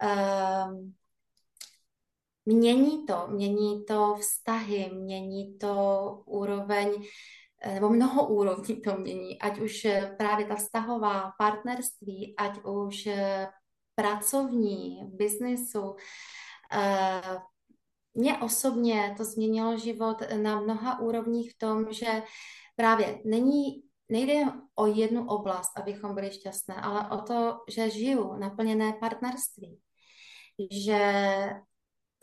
[0.04, 0.96] Um,
[2.46, 7.04] mění to, mění to vztahy, mění to úroveň,
[7.74, 13.10] nebo mnoho úrovní to mění, ať už právě ta vztahová partnerství, ať už
[13.96, 15.96] pracovní, biznesu.
[18.14, 22.24] Mně osobně to změnilo život na mnoha úrovních v tom, že
[22.76, 24.46] právě není, nejde
[24.76, 29.80] o jednu oblast, abychom byli šťastné, ale o to, že žiju naplněné partnerství.
[30.72, 31.02] Že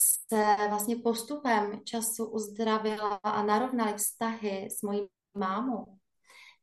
[0.01, 5.98] se vlastně postupem času uzdravila a narovnaly vztahy s mojí mámou,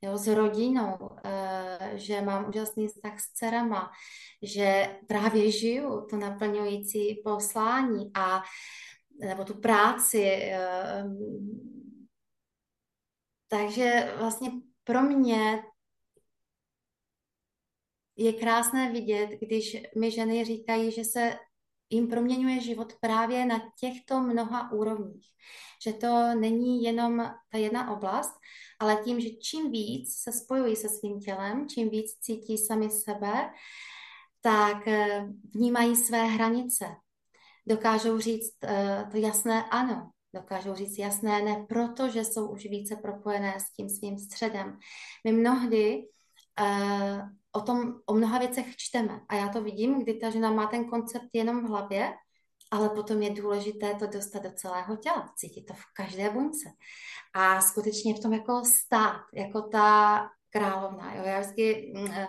[0.02, 3.92] jo, s rodinou, eh, že mám úžasný vztah s dcerama,
[4.42, 8.44] že právě žiju to naplňující poslání a
[9.20, 11.04] nebo tu práci, eh,
[13.48, 14.52] takže vlastně
[14.84, 15.64] pro mě
[18.16, 21.36] je krásné vidět, když mi ženy říkají, že se
[21.90, 25.28] jim proměňuje život právě na těchto mnoha úrovních.
[25.84, 27.18] Že to není jenom
[27.50, 28.34] ta jedna oblast,
[28.80, 33.50] ale tím, že čím víc se spojují se svým tělem, čím víc cítí sami sebe,
[34.42, 36.86] tak eh, vnímají své hranice.
[37.68, 43.60] Dokážou říct eh, to jasné ano, dokážou říct jasné ne, protože jsou už více propojené
[43.60, 44.78] s tím svým středem.
[45.24, 46.04] My mnohdy
[46.60, 49.20] uh, o tom, o mnoha věcech čteme.
[49.30, 52.14] A já to vidím, kdy ta žena má ten koncept jenom v hlavě,
[52.72, 56.70] ale potom je důležité to dostat do celého těla, cítit to v každé buňce.
[57.34, 60.20] A skutečně v tom jako stát, jako ta
[60.56, 61.16] královna.
[61.16, 61.24] Jo.
[61.26, 62.28] Já vždycky mm, eh,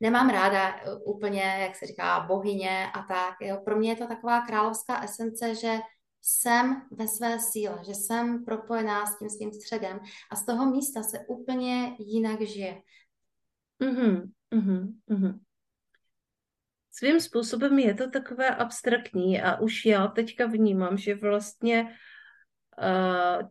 [0.00, 3.34] nemám ráda eh, úplně, jak se říká, bohyně a tak.
[3.40, 3.60] Jo.
[3.64, 5.78] Pro mě je to taková královská esence, že
[6.22, 11.02] jsem ve své síle, že jsem propojená s tím svým středem a z toho místa
[11.02, 12.82] se úplně jinak žije.
[13.80, 15.38] Mm-hmm, mm-hmm, mm-hmm.
[16.90, 21.94] Svým způsobem je to takové abstraktní a už já teďka vnímám, že vlastně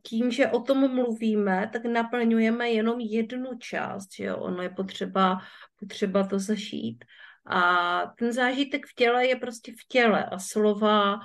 [0.04, 4.38] tím, že o tom mluvíme, tak naplňujeme jenom jednu část, že jo?
[4.38, 5.38] ono je potřeba,
[5.80, 7.06] potřeba to zažít.
[7.46, 11.20] A ten zážitek v těle je prostě v těle a slova,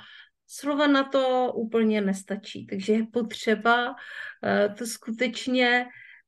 [0.47, 2.67] slova na to úplně nestačí.
[2.67, 5.87] Takže je potřeba uh, to skutečně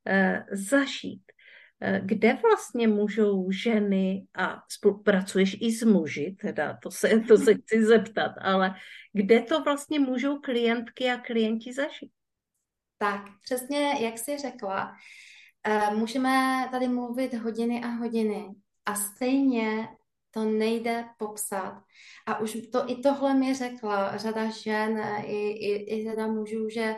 [0.09, 1.24] uh, zažít.
[1.87, 7.53] Eh, kde vlastně můžou ženy, a spolupracuješ i s muži, teda to se, to se
[7.61, 8.75] chci zeptat, ale
[9.13, 12.11] kde to vlastně můžou klientky a klienti zažít?
[12.97, 14.95] Tak, přesně jak jsi řekla,
[15.63, 18.45] eh, můžeme tady mluvit hodiny a hodiny
[18.85, 19.87] a stejně
[20.31, 21.83] to nejde popsat.
[22.25, 26.95] A už to i tohle mi řekla řada žen, i, i, i řada mužů, že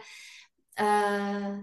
[0.81, 1.59] uh,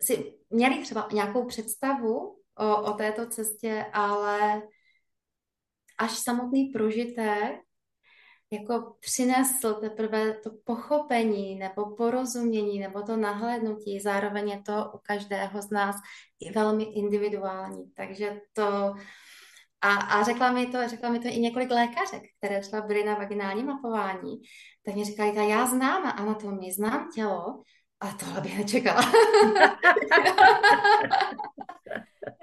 [0.00, 4.62] si měli třeba nějakou představu o, o této cestě, ale
[5.98, 7.66] až samotný prožitek
[8.50, 15.62] jako přinesl teprve to pochopení nebo porozumění nebo to nahlédnutí, zároveň je to u každého
[15.62, 15.96] z nás
[16.40, 17.92] i velmi individuální.
[17.96, 18.94] Takže to
[19.80, 23.14] a, a řekla, mi to, řekla mi to i několik lékařek, které třeba byly na
[23.14, 24.40] vaginální mapování.
[24.84, 27.62] Tak mi říkali, já znám anatomii, znám tělo,
[28.00, 29.02] a tohle bych nečekala.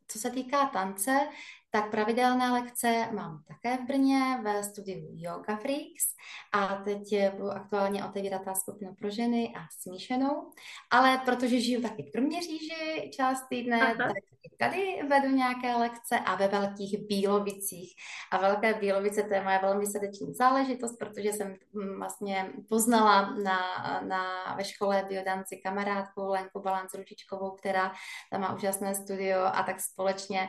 [0.08, 1.28] co se týká tance,
[1.70, 6.14] tak pravidelné lekce mám také v Brně ve studiu Yoga Freaks
[6.52, 10.52] a teď budu aktuálně otevírat ta skupinu pro ženy a smíšenou,
[10.90, 13.94] ale protože žiju taky v Kroměříži část týdne, Aha.
[13.94, 17.94] tak tady vedu nějaké lekce a ve Velkých Bílovicích.
[18.32, 23.58] A Velké Bílovice to je moje velmi srdeční záležitost, protože jsem mm, vlastně poznala na,
[24.06, 27.92] na, ve škole biodanci kamarádku Lenku Balance Ručičkovou, která
[28.30, 30.48] tam má úžasné studio a tak společně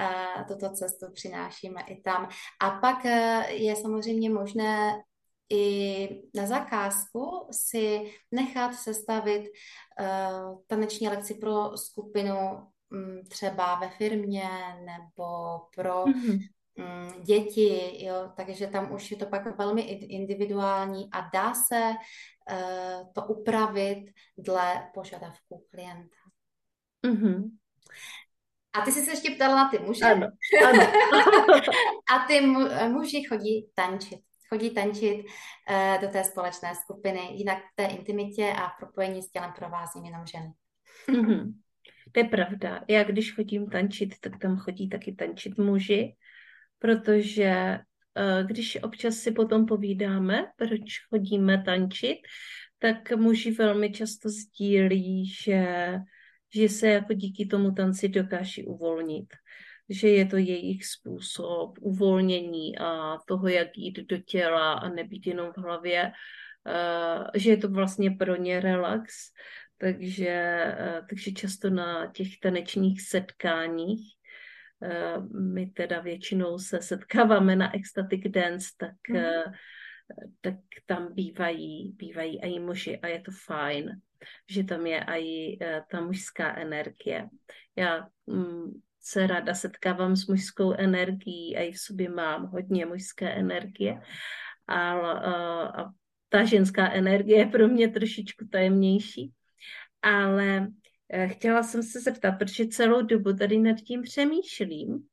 [0.00, 2.28] uh, tuto cestu přinášíme i tam.
[2.60, 5.02] A pak eh, je samozřejmě možné
[5.52, 12.71] i na zakázku si nechat sestavit uh, taneční lekci pro skupinu
[13.28, 14.48] třeba ve firmě
[14.84, 16.38] nebo pro mm-hmm.
[16.78, 21.92] um, děti, jo, takže tam už je to pak velmi individuální a dá se
[22.50, 24.04] uh, to upravit
[24.38, 26.16] dle požadavků klienta.
[27.06, 27.50] Mm-hmm.
[28.72, 30.04] A ty jsi se ještě ptala na ty muže.
[30.04, 30.28] Ano,
[30.68, 30.82] ano.
[32.14, 34.20] a ty mu- muži chodí tančit.
[34.48, 37.20] Chodí tančit uh, do té společné skupiny.
[37.32, 40.52] Jinak v té intimitě a propojení s tělem provázím jenom ženy.
[41.08, 41.52] mm-hmm.
[42.12, 42.84] To je pravda.
[42.88, 46.16] Já když chodím tančit, tak tam chodí taky tančit muži,
[46.78, 47.78] protože
[48.18, 52.18] uh, když občas si potom povídáme, proč chodíme tančit,
[52.78, 55.92] tak muži velmi často sdílí, že
[56.54, 59.26] že se jako díky tomu tanci dokáží uvolnit,
[59.88, 65.52] že je to jejich způsob uvolnění a toho, jak jít do těla a nebýt jenom
[65.52, 69.14] v hlavě, uh, že je to vlastně pro ně relax.
[69.82, 70.28] Takže,
[70.78, 74.14] eh, takže často na těch tanečních setkáních
[74.82, 79.52] eh, my teda většinou se setkáváme na ecstatic dance, tak, mm.
[80.40, 80.54] tak
[80.86, 83.90] tam bývají, bývají i muži a je to fajn,
[84.50, 85.58] že tam je i
[85.90, 87.28] ta mužská energie.
[87.76, 93.30] Já mm, se ráda setkávám s mužskou energií a i v sobě mám hodně mužské
[93.30, 94.00] energie.
[94.66, 95.90] A, a, a
[96.28, 99.32] ta ženská energie je pro mě trošičku tajemnější.
[100.02, 100.68] Ale
[101.08, 105.06] eh, chtěla jsem se zeptat, protože celou dobu tady nad tím přemýšlím,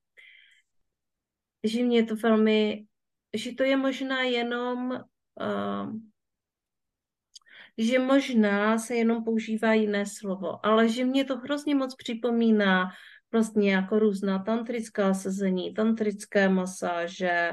[1.63, 2.85] že mě to velmi,
[3.33, 4.91] že to je možná jenom,
[5.41, 5.93] uh,
[7.77, 12.89] že možná se jenom používá jiné slovo, ale že mě to hrozně moc připomíná
[13.31, 17.51] vlastně jako různá tantrická sezení, tantrické masáže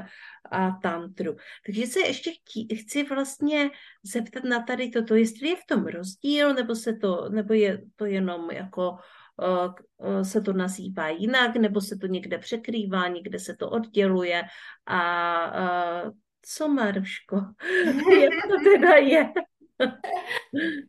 [0.51, 1.35] a tantru.
[1.65, 3.69] Takže se ještě chtí, chci vlastně
[4.03, 8.05] zeptat na tady toto, jestli je v tom rozdíl, nebo, se to, nebo je to
[8.05, 13.69] jenom jako uh, se to nazývá jinak, nebo se to někde překrývá, někde se to
[13.69, 14.43] odděluje
[14.85, 17.35] a uh, co Maruško,
[18.21, 19.33] jak to teda je?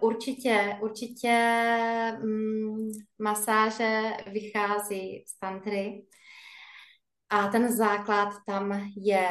[0.00, 1.36] Určitě, určitě
[2.22, 4.00] um, masáže
[4.32, 6.02] vychází z tantry
[7.30, 9.28] a ten základ tam je,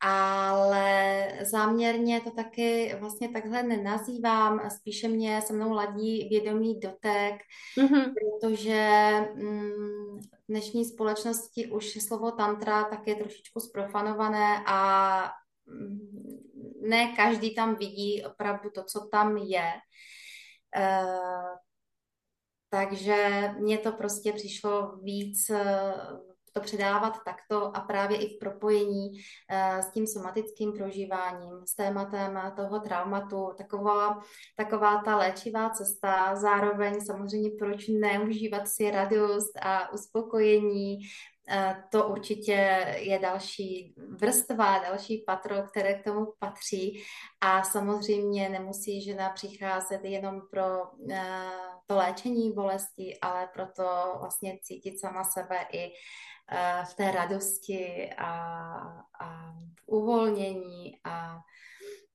[0.00, 7.34] ale záměrně to taky vlastně takhle nenazývám, spíše mě se mnou ladí vědomý dotek,
[7.78, 8.12] mm-hmm.
[8.14, 15.30] protože um, v dnešní společnosti už slovo tantra tak je trošičku sprofanované a
[16.88, 19.72] ne každý tam vidí opravdu to, co tam je.
[20.78, 21.56] Uh,
[22.70, 29.10] takže mně to prostě přišlo víc uh, to předávat takto a právě i v propojení
[29.10, 34.20] uh, s tím somatickým prožíváním, s tématem toho traumatu, taková,
[34.56, 40.98] taková ta léčivá cesta, zároveň samozřejmě proč neužívat si radost a uspokojení,
[41.90, 47.02] to určitě je další vrstva, další patro, které k tomu patří.
[47.40, 50.64] A samozřejmě nemusí žena přicházet jenom pro
[51.86, 53.84] to léčení bolesti, ale proto
[54.20, 55.92] vlastně cítit sama sebe i
[56.84, 58.32] v té radosti a,
[59.20, 61.38] a v uvolnění a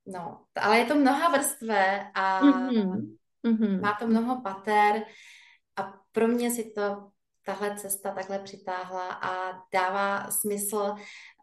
[0.06, 3.82] no, ale je to mnoha vrstve a mm-hmm.
[3.82, 5.04] má to mnoho pater
[5.76, 7.12] a pro mě si to
[7.50, 10.96] tahle cesta takhle přitáhla a dává smysl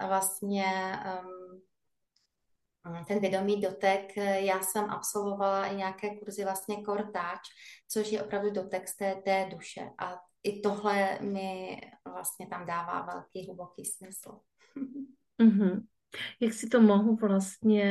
[0.08, 0.64] vlastně
[1.22, 4.16] um, ten vědomý dotek.
[4.16, 7.40] Já jsem absolvovala i nějaké kurzy vlastně kortáč,
[7.88, 13.02] což je opravdu dotek z té, té duše a i tohle mi vlastně tam dává
[13.02, 14.38] velký, hluboký smysl.
[15.42, 15.86] Mm-hmm.
[16.40, 17.88] Jak si to mohu vlastně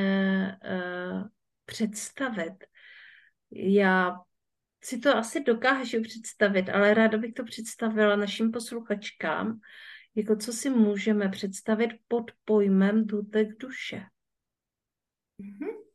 [0.63, 1.27] uh,
[1.65, 2.63] představit?
[3.51, 4.19] Já
[4.85, 9.59] si to asi dokážu představit, ale ráda bych to představila našim posluchačkám,
[10.15, 14.05] jako co si můžeme představit pod pojmem důtek duše.
[15.39, 15.85] Mm-hmm.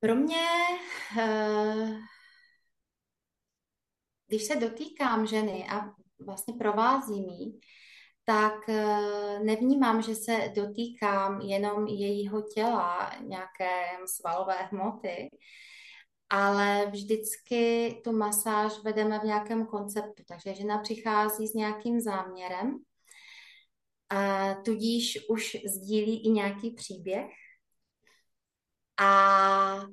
[0.00, 0.46] Pro mě,
[1.20, 1.98] eh,
[4.26, 5.94] když se dotýkám ženy a
[6.26, 7.60] vlastně provázím jí,
[8.24, 15.28] tak eh, nevnímám, že se dotýkám jenom jejího těla, nějaké svalové hmoty,
[16.30, 20.22] ale vždycky tu masáž vedeme v nějakém konceptu.
[20.28, 22.78] Takže žena přichází s nějakým záměrem,
[24.10, 27.30] a tudíž už sdílí i nějaký příběh.
[29.00, 29.86] A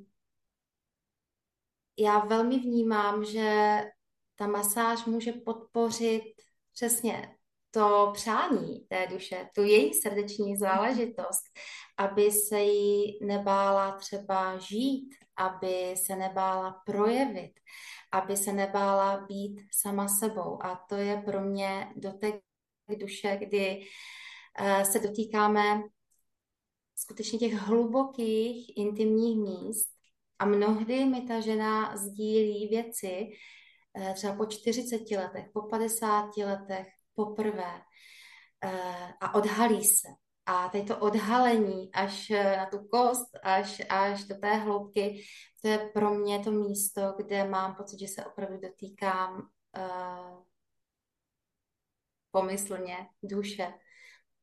[1.97, 3.81] já velmi vnímám, že
[4.35, 6.23] ta masáž může podpořit
[6.73, 7.35] přesně
[7.71, 11.43] to přání té duše, tu její srdeční záležitost,
[11.97, 17.51] aby se jí nebála třeba žít, aby se nebála projevit,
[18.11, 20.65] aby se nebála být sama sebou.
[20.65, 22.35] A to je pro mě dotek
[22.99, 23.85] duše, kdy
[24.59, 25.81] eh, se dotýkáme
[26.95, 29.89] skutečně těch hlubokých intimních míst
[30.39, 33.29] a mnohdy mi ta žena sdílí věci,
[33.97, 36.87] eh, třeba po 40 letech, po 50 letech,
[37.25, 37.81] poprvé
[38.63, 40.07] eh, a odhalí se.
[40.45, 45.23] A tady to odhalení až eh, na tu kost, až, až do té hloubky,
[45.61, 50.43] to je pro mě to místo, kde mám pocit, že se opravdu dotýkám uh,
[52.31, 53.73] pomyslně duše,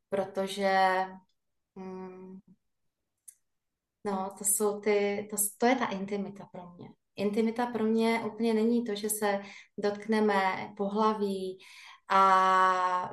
[0.08, 1.04] protože
[1.74, 2.40] um,
[4.04, 6.88] no, to jsou ty, to, to je ta intimita pro mě.
[7.16, 9.40] Intimita pro mě úplně není to, že se
[9.78, 11.58] dotkneme pohlaví,
[12.08, 13.12] a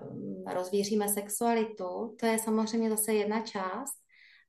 [0.53, 3.95] rozvíříme sexualitu, to je samozřejmě zase jedna část,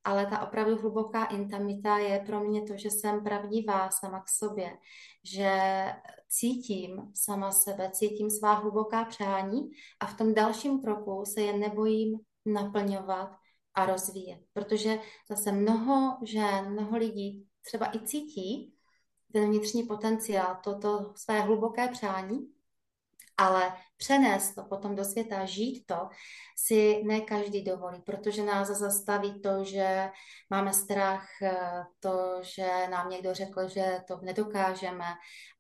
[0.05, 4.71] ale ta opravdu hluboká intimita je pro mě to, že jsem pravdivá sama k sobě,
[5.25, 5.53] že
[6.29, 9.71] cítím sama sebe, cítím svá hluboká přání
[10.01, 13.37] a v tom dalším kroku se je nebojím naplňovat
[13.75, 14.41] a rozvíjet.
[14.53, 14.99] Protože
[15.31, 18.75] zase mnoho žen, mnoho lidí třeba i cítí
[19.33, 22.56] ten vnitřní potenciál, toto své hluboké přání,
[23.37, 26.09] ale přenést to potom do světa, žít to,
[26.57, 30.11] si ne každý dovolí, protože nás zastaví to, že
[30.51, 31.29] máme strach,
[32.01, 35.05] to, že nám někdo řekl, že to nedokážeme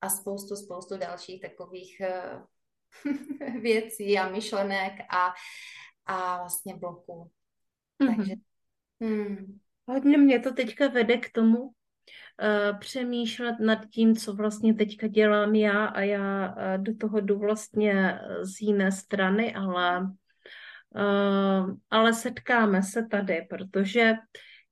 [0.00, 2.42] a spoustu, spoustu dalších takových eh,
[3.60, 5.34] věcí a myšlenek a,
[6.06, 7.30] a vlastně bloků.
[8.02, 8.16] Mm-hmm.
[8.16, 8.34] Takže
[9.00, 9.58] hmm.
[9.88, 11.70] Hodně mě to teďka vede k tomu,
[12.78, 18.20] přemýšlet nad tím, co vlastně teďka dělám já a já uh, do toho jdu vlastně
[18.42, 20.10] z jiné strany, ale,
[21.90, 24.14] ale setkáme se tady, protože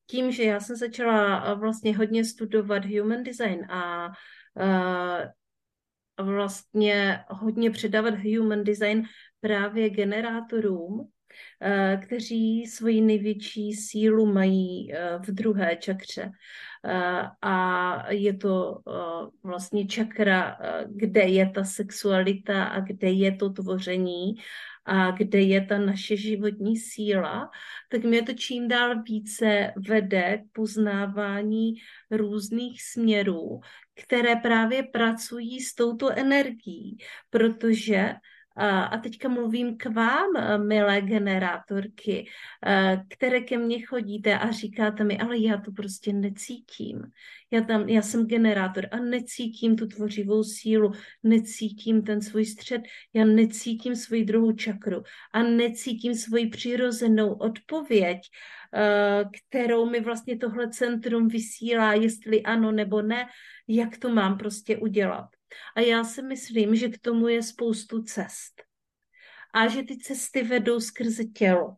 [0.07, 4.13] tím, že já jsem začala vlastně hodně studovat human design a
[6.19, 9.03] vlastně hodně předávat human design
[9.41, 11.11] právě generátorům,
[11.61, 16.31] Eh, kteří svoji největší sílu mají eh, v druhé čakře.
[16.85, 18.79] Eh, a je to
[19.43, 24.35] vlastně čakra, kde je ta sexualita a kde je to tvoření
[24.85, 27.51] a kde je ta naše životní síla,
[27.89, 31.75] tak mě to čím dál více vede k poznávání
[32.11, 33.61] různých směrů,
[34.05, 36.99] které právě pracují s touto energií,
[37.31, 38.15] protože
[38.57, 40.31] a teďka mluvím k vám,
[40.67, 42.27] milé generátorky,
[43.09, 47.03] které ke mně chodíte a říkáte mi, ale já to prostě necítím.
[47.51, 50.93] Já, tam, já jsem generátor a necítím tu tvořivou sílu,
[51.23, 52.83] necítím ten svůj střed,
[53.15, 55.03] já necítím svoji druhou čakru
[55.33, 58.19] a necítím svoji přirozenou odpověď,
[59.49, 63.27] kterou mi vlastně tohle centrum vysílá, jestli ano nebo ne,
[63.69, 65.27] jak to mám prostě udělat.
[65.77, 68.63] A já si myslím, že k tomu je spoustu cest.
[69.55, 71.77] A že ty cesty vedou skrze tělo.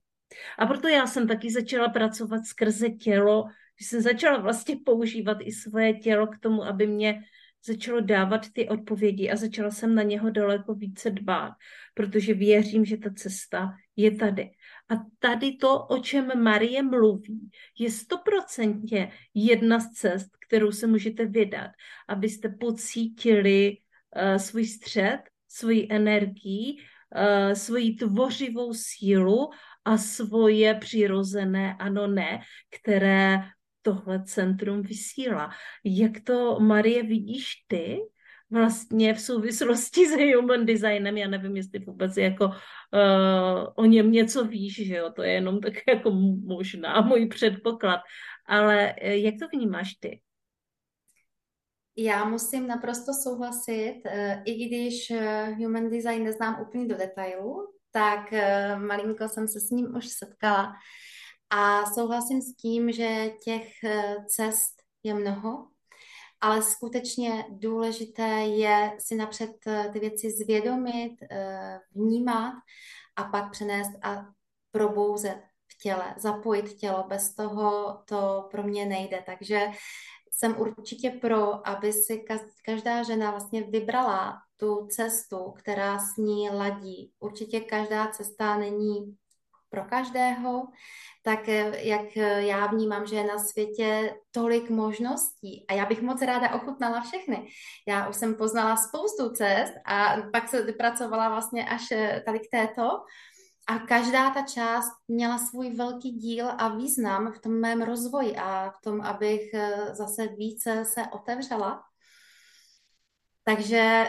[0.59, 3.45] A proto já jsem taky začala pracovat skrze tělo,
[3.81, 7.23] že jsem začala vlastně používat i svoje tělo k tomu, aby mě
[7.65, 11.53] začalo dávat ty odpovědi a začala jsem na něho daleko více dbát,
[11.95, 14.51] protože věřím, že ta cesta je tady.
[14.89, 21.27] A tady to, o čem Marie mluví, je stoprocentně jedna z cest, kterou se můžete
[21.27, 21.71] vydat,
[22.09, 29.51] abyste pocítili uh, svůj střed, svoji energii, uh, svoji tvořivou sílu
[29.85, 32.41] a svoje přirozené ano ne,
[32.81, 33.39] které
[33.87, 35.51] tohle centrum vysílá.
[35.85, 38.01] Jak to, Marie, vidíš ty?
[38.51, 42.53] vlastně v souvislosti s human designem, já nevím, jestli vůbec jako uh,
[43.75, 46.11] o něm něco víš, že jo, to je jenom tak jako
[46.45, 48.01] možná můj předpoklad,
[48.47, 50.21] ale eh, jak to vnímáš ty?
[51.97, 55.13] Já musím naprosto souhlasit, eh, i když
[55.57, 58.33] human design neznám úplně do detailu, tak
[58.79, 60.73] malinko jsem se s ním už setkala
[61.51, 63.73] a souhlasím s tím, že těch
[64.27, 65.69] cest je mnoho,
[66.41, 72.55] ale skutečně důležité je si napřed eh, ty věci zvědomit, eh, vnímat
[73.17, 74.27] a pak přenést a
[74.71, 75.39] probouzet
[75.73, 77.05] v těle, zapojit tělo.
[77.09, 79.23] Bez toho to pro mě nejde.
[79.27, 79.67] Takže
[80.33, 82.25] jsem určitě pro, aby si
[82.65, 87.13] každá žena vlastně vybrala tu cestu, která s ní ladí.
[87.21, 89.17] Určitě každá cesta není
[89.77, 90.69] pro každého,
[91.23, 96.03] tak eh, jak eh, já vnímám, že je na světě tolik možností a já bych
[96.03, 97.49] moc ráda ochutnala všechny.
[97.89, 102.51] Já už jsem poznala spoustu cest a pak se vypracovala vlastně až eh, tady k
[102.51, 102.89] této
[103.69, 108.71] a každá ta část měla svůj velký díl a význam v tom mém rozvoji a
[108.71, 109.43] v tom, abych
[109.93, 111.83] zase více se otevřela.
[113.45, 114.07] Takže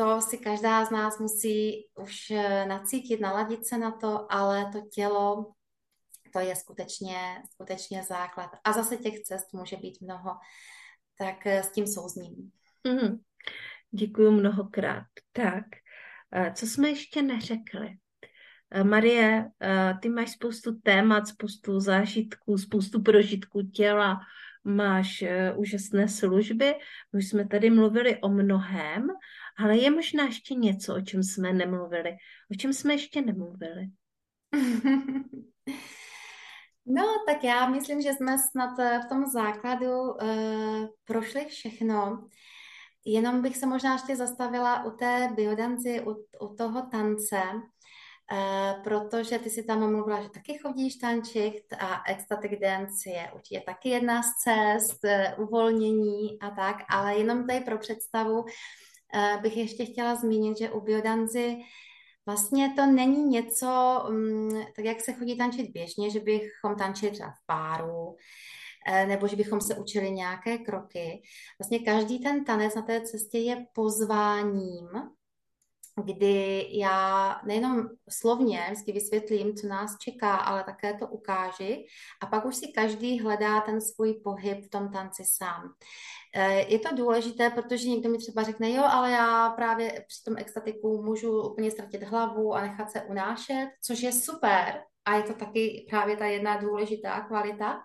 [0.00, 4.80] to si každá z nás musí už eh, nacítit, naladit se na to, ale to
[4.94, 5.52] tělo,
[6.32, 7.16] to je skutečně,
[7.52, 8.50] skutečně základ.
[8.64, 10.30] A zase těch cest může být mnoho,
[11.18, 12.50] tak eh, s tím souzním.
[12.84, 13.20] Mm,
[13.90, 15.06] děkuji mnohokrát.
[15.32, 15.64] Tak,
[16.32, 17.96] eh, co jsme ještě neřekli?
[18.82, 19.50] Marie,
[20.02, 24.20] ty máš spoustu témat, spoustu zážitků, spoustu prožitků těla,
[24.64, 25.24] máš
[25.56, 26.74] úžasné služby.
[27.12, 29.08] My jsme tady mluvili o mnohém,
[29.62, 32.16] ale je možná ještě něco, o čem jsme nemluvili.
[32.50, 33.86] O čem jsme ještě nemluvili?
[36.86, 42.28] No, tak já myslím, že jsme snad eh, v tom základu uh, prošli všechno.
[43.04, 46.10] Jenom bych se možná ještě zastavila u té biodanci, u,
[46.46, 47.42] u toho tance.
[48.32, 53.62] Eh, protože ty si tam mluvila, že taky chodíš tančit a ecstatic dance je určitě
[53.66, 58.44] taky jedna z cest, eh, uvolnění a tak, ale jenom tady pro představu
[59.42, 61.56] bych ještě chtěla zmínit, že u biodanzy
[62.26, 67.30] vlastně to není něco, mm, tak jak se chodí tančit běžně, že bychom tančili třeba
[67.30, 68.16] v páru,
[69.06, 71.22] nebo že bychom se učili nějaké kroky.
[71.58, 74.88] Vlastně každý ten tanec na té cestě je pozváním
[76.04, 81.86] kdy já nejenom slovně vždycky vysvětlím, co nás čeká, ale také to ukáži
[82.22, 85.74] a pak už si každý hledá ten svůj pohyb v tom tanci sám.
[86.34, 90.36] Eh, je to důležité, protože někdo mi třeba řekne, jo, ale já právě při tom
[90.38, 95.34] extatiku můžu úplně ztratit hlavu a nechat se unášet, což je super a je to
[95.34, 97.80] taky právě ta jedna důležitá kvalita.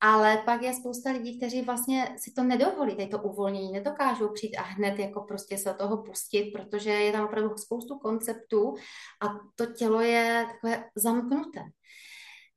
[0.00, 4.56] Ale pak je spousta lidí, kteří vlastně si to nedovolí, tady to uvolnění, nedokážou přijít
[4.56, 8.74] a hned jako prostě se toho pustit, protože je tam opravdu spoustu konceptů
[9.22, 9.26] a
[9.56, 11.60] to tělo je takové zamknuté.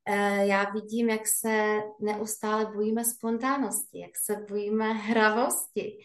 [0.07, 5.97] Eh, já vidím, jak se neustále bojíme spontánnosti, jak se bojíme hravosti,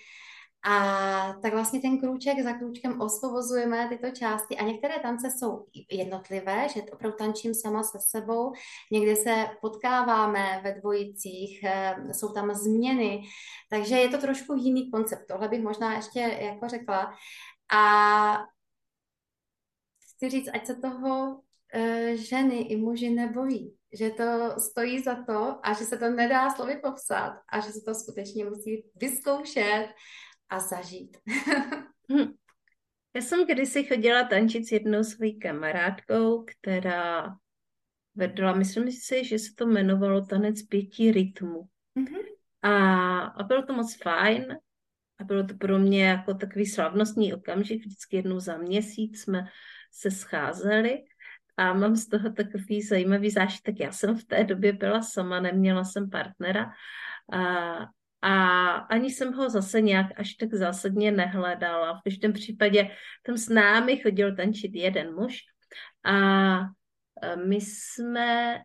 [0.62, 6.68] a tak vlastně ten krůček za krůčkem osvobozujeme tyto části a některé tance jsou jednotlivé,
[6.74, 8.53] že opravdu tančím sama se sebou,
[8.92, 13.22] někdy se potkáváme ve dvojicích, eh, jsou tam změny,
[13.70, 15.26] takže je to trošku jiný koncept.
[15.28, 17.14] Tohle bych možná ještě jako řekla.
[17.72, 18.44] A
[20.14, 21.40] chci říct, ať se toho
[21.74, 26.51] eh, ženy i muži nebojí, že to stojí za to a že se to nedá
[26.51, 29.86] slovy popsat a že se to skutečně musí vyzkoušet
[30.49, 31.16] a zažít.
[32.12, 32.32] Hm.
[33.14, 37.36] Já jsem kdysi chodila tančit s jednou svojí kamarádkou, která
[38.14, 41.68] vedla, myslím si, že se to jmenovalo tanec pěti rytmů.
[41.97, 42.24] Mm-hmm.
[42.62, 44.59] A, a bylo to moc fajn
[45.18, 49.47] a bylo to pro mě jako takový slavnostní okamžik, vždycky jednou za měsíc jsme
[49.93, 51.05] se scházeli
[51.57, 53.80] a mám z toho takový zajímavý zážitek.
[53.80, 56.72] Já jsem v té době byla sama, neměla jsem partnera
[57.32, 57.76] a,
[58.22, 61.98] a ani jsem ho zase nějak až tak zásadně nehledala.
[61.98, 62.90] V každém případě
[63.26, 65.38] tam s námi chodil tančit jeden muž
[66.05, 66.59] a
[67.46, 68.59] my jsme,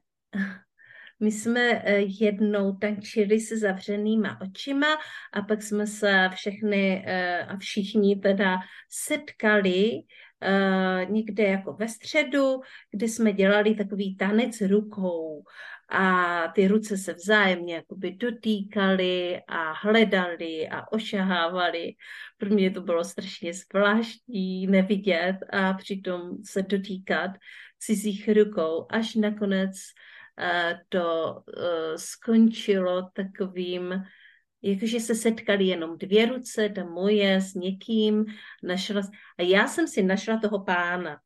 [1.19, 4.87] my jsme e, jednou tančili se zavřenýma očima
[5.33, 8.59] a pak jsme se všechny e, a všichni teda
[8.89, 9.91] setkali
[10.41, 12.61] e, někde jako ve středu,
[12.91, 15.43] kde jsme dělali takový tanec rukou
[15.89, 21.93] a ty ruce se vzájemně jakoby dotýkaly a hledali a ošahávali.
[22.37, 27.31] Pro mě to bylo strašně zvláštní nevidět a přitom se dotýkat
[27.79, 34.03] cizích rukou, až nakonec uh, to uh, skončilo takovým,
[34.71, 38.25] jakože se setkali jenom dvě ruce, ta moje s někým,
[38.63, 39.01] našla,
[39.39, 41.19] a já jsem si našla toho pána.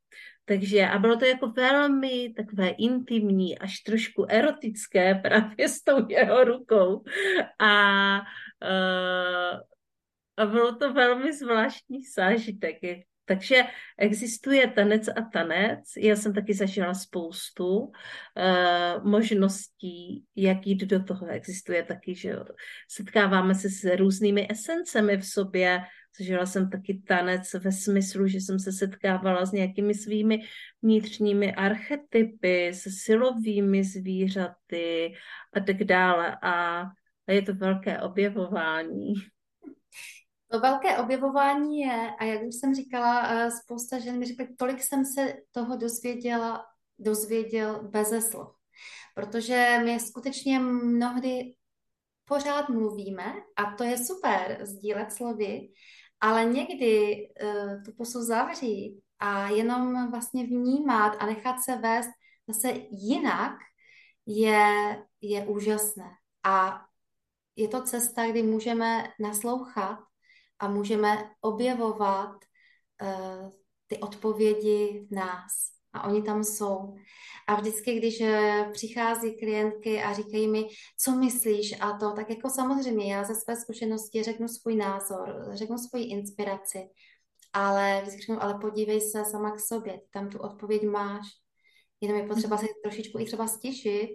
[0.44, 6.44] Takže a bylo to jako velmi takové intimní, až trošku erotické právě s tou jeho
[6.44, 7.04] rukou.
[7.58, 8.18] A,
[8.62, 9.60] uh,
[10.36, 12.76] a bylo to velmi zvláštní zážitek.
[13.30, 13.62] Takže
[13.98, 15.84] existuje tanec a tanec.
[15.98, 17.90] Já jsem taky zažila spoustu uh,
[19.04, 21.26] možností, jak jít do toho.
[21.26, 22.36] Existuje taky, že
[22.88, 25.80] setkáváme se s různými esencemi v sobě,
[26.18, 30.38] Zažila jsem taky tanec ve smyslu, že jsem se setkávala s nějakými svými
[30.82, 35.14] vnitřními archetypy, se silovými zvířaty
[35.54, 36.36] a tak dále.
[36.42, 36.82] A,
[37.26, 39.14] a je to velké objevování.
[40.52, 44.82] To velké objevování je, a jak už jsem říkala, eh, spousta žen mi řekla, tolik
[44.82, 46.64] jsem se toho dozvěděla,
[46.98, 48.48] dozvěděl beze slov.
[49.14, 51.54] Protože my skutečně mnohdy
[52.24, 55.68] pořád mluvíme a to je super, sdílet slovy,
[56.20, 62.10] ale někdy uh, tu pusu zavřít a jenom vlastně vnímat a nechat se vést
[62.48, 63.52] zase jinak
[64.26, 64.66] je,
[65.20, 66.10] je úžasné.
[66.44, 66.80] A
[67.56, 69.98] je to cesta, kdy můžeme naslouchat
[70.60, 72.30] a můžeme objevovat
[73.02, 73.50] uh,
[73.86, 76.94] ty odpovědi v nás a oni tam jsou.
[77.46, 82.50] A vždycky, když eh, přichází klientky a říkají mi, co myslíš a to, tak jako
[82.50, 86.88] samozřejmě já ze své zkušenosti řeknu svůj názor, řeknu svoji inspiraci,
[87.52, 91.26] ale vždycky řeknu, ale podívej se sama k sobě, tam tu odpověď máš,
[92.00, 94.10] jenom je potřeba se trošičku i třeba stišit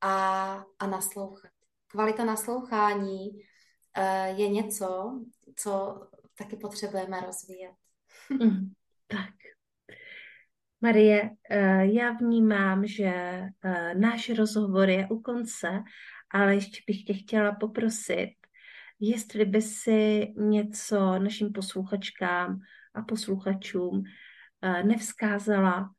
[0.00, 1.50] a, a naslouchat.
[1.86, 5.20] Kvalita naslouchání uh, je něco,
[5.56, 6.00] co
[6.38, 7.74] taky potřebujeme rozvíjet.
[8.30, 8.72] Mm,
[9.06, 9.30] tak.
[10.80, 13.12] Marie, eh, já vnímám, že
[13.64, 15.82] eh, náš rozhovor je u konce,
[16.30, 18.30] ale ještě bych tě chtěla poprosit,
[19.00, 22.60] jestli by si něco našim posluchačkám
[22.94, 24.02] a posluchačům
[24.84, 25.90] nevzkázala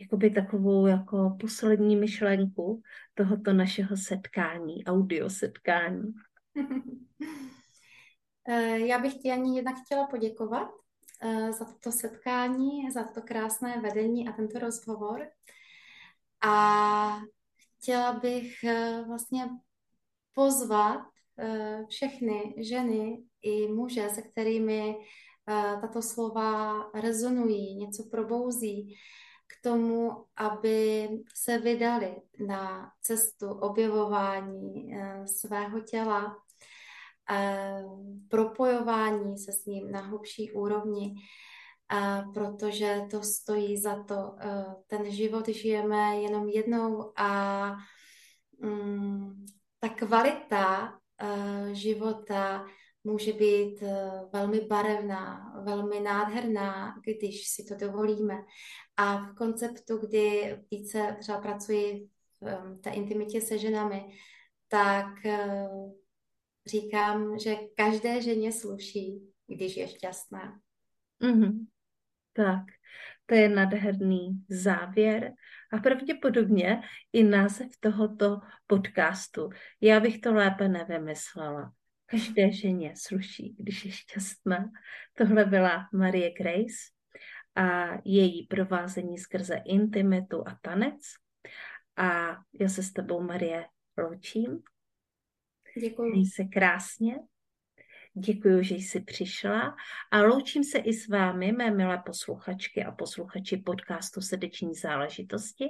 [0.00, 2.82] jakoby takovou jako poslední myšlenku
[3.14, 6.12] tohoto našeho setkání, audio setkání.
[8.48, 10.68] Eh, já bych ti ani jednak chtěla poděkovat
[11.22, 15.28] eh, za toto setkání, za to krásné vedení a tento rozhovor.
[16.40, 17.20] A
[17.58, 19.48] chtěla bych eh, vlastně
[20.32, 21.00] pozvat
[21.88, 24.96] všechny ženy i muže, se kterými
[25.80, 28.96] tato slova rezonují, něco probouzí,
[29.46, 32.16] k tomu, aby se vydali
[32.46, 34.94] na cestu objevování
[35.26, 36.36] svého těla,
[38.28, 41.14] propojování se s ním na hlubší úrovni,
[42.34, 44.36] protože to stojí za to.
[44.86, 47.70] Ten život žijeme jenom jednou a
[48.60, 49.44] mm,
[49.80, 50.98] ta kvalita
[51.72, 52.66] života
[53.04, 53.82] může být
[54.32, 58.34] velmi barevná, velmi nádherná, když si to dovolíme.
[58.96, 62.08] A v konceptu, kdy více třeba pracuji
[62.40, 64.12] v té intimitě se ženami,
[64.68, 65.06] tak
[66.66, 70.60] říkám, že každé ženě sluší, když je šťastná.
[71.22, 71.66] Mm-hmm.
[72.32, 72.64] Tak,
[73.26, 75.32] to je nádherný závěr
[75.72, 76.80] a pravděpodobně
[77.12, 79.50] i název tohoto podcastu.
[79.80, 81.72] Já bych to lépe nevymyslela.
[82.06, 84.70] Každé ženě sluší, když je šťastná.
[85.14, 86.76] Tohle byla Marie Grace
[87.54, 91.00] a její provázení skrze intimitu a tanec.
[91.96, 93.66] A já se s tebou, Marie,
[93.98, 94.62] loučím
[95.80, 96.12] Děkuji.
[96.12, 97.16] Měj se krásně.
[98.14, 99.76] Děkuji, že jsi přišla
[100.10, 105.64] a loučím se i s vámi, mé milé posluchačky a posluchači podcastu Srdeční záležitosti.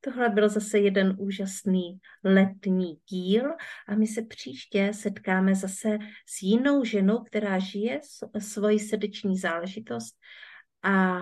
[0.00, 3.44] Tohle byl zase jeden úžasný letní díl
[3.88, 8.00] a my se příště setkáme zase s jinou ženou, která žije
[8.38, 10.16] svoji srdeční záležitost
[10.82, 11.18] a,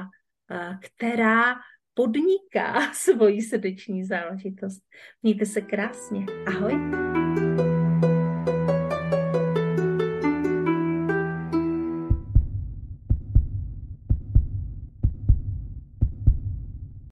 [0.81, 1.55] která
[1.95, 4.83] podniká svoji srdeční záležitost.
[5.23, 6.27] Mějte se krásně.
[6.47, 6.75] Ahoj.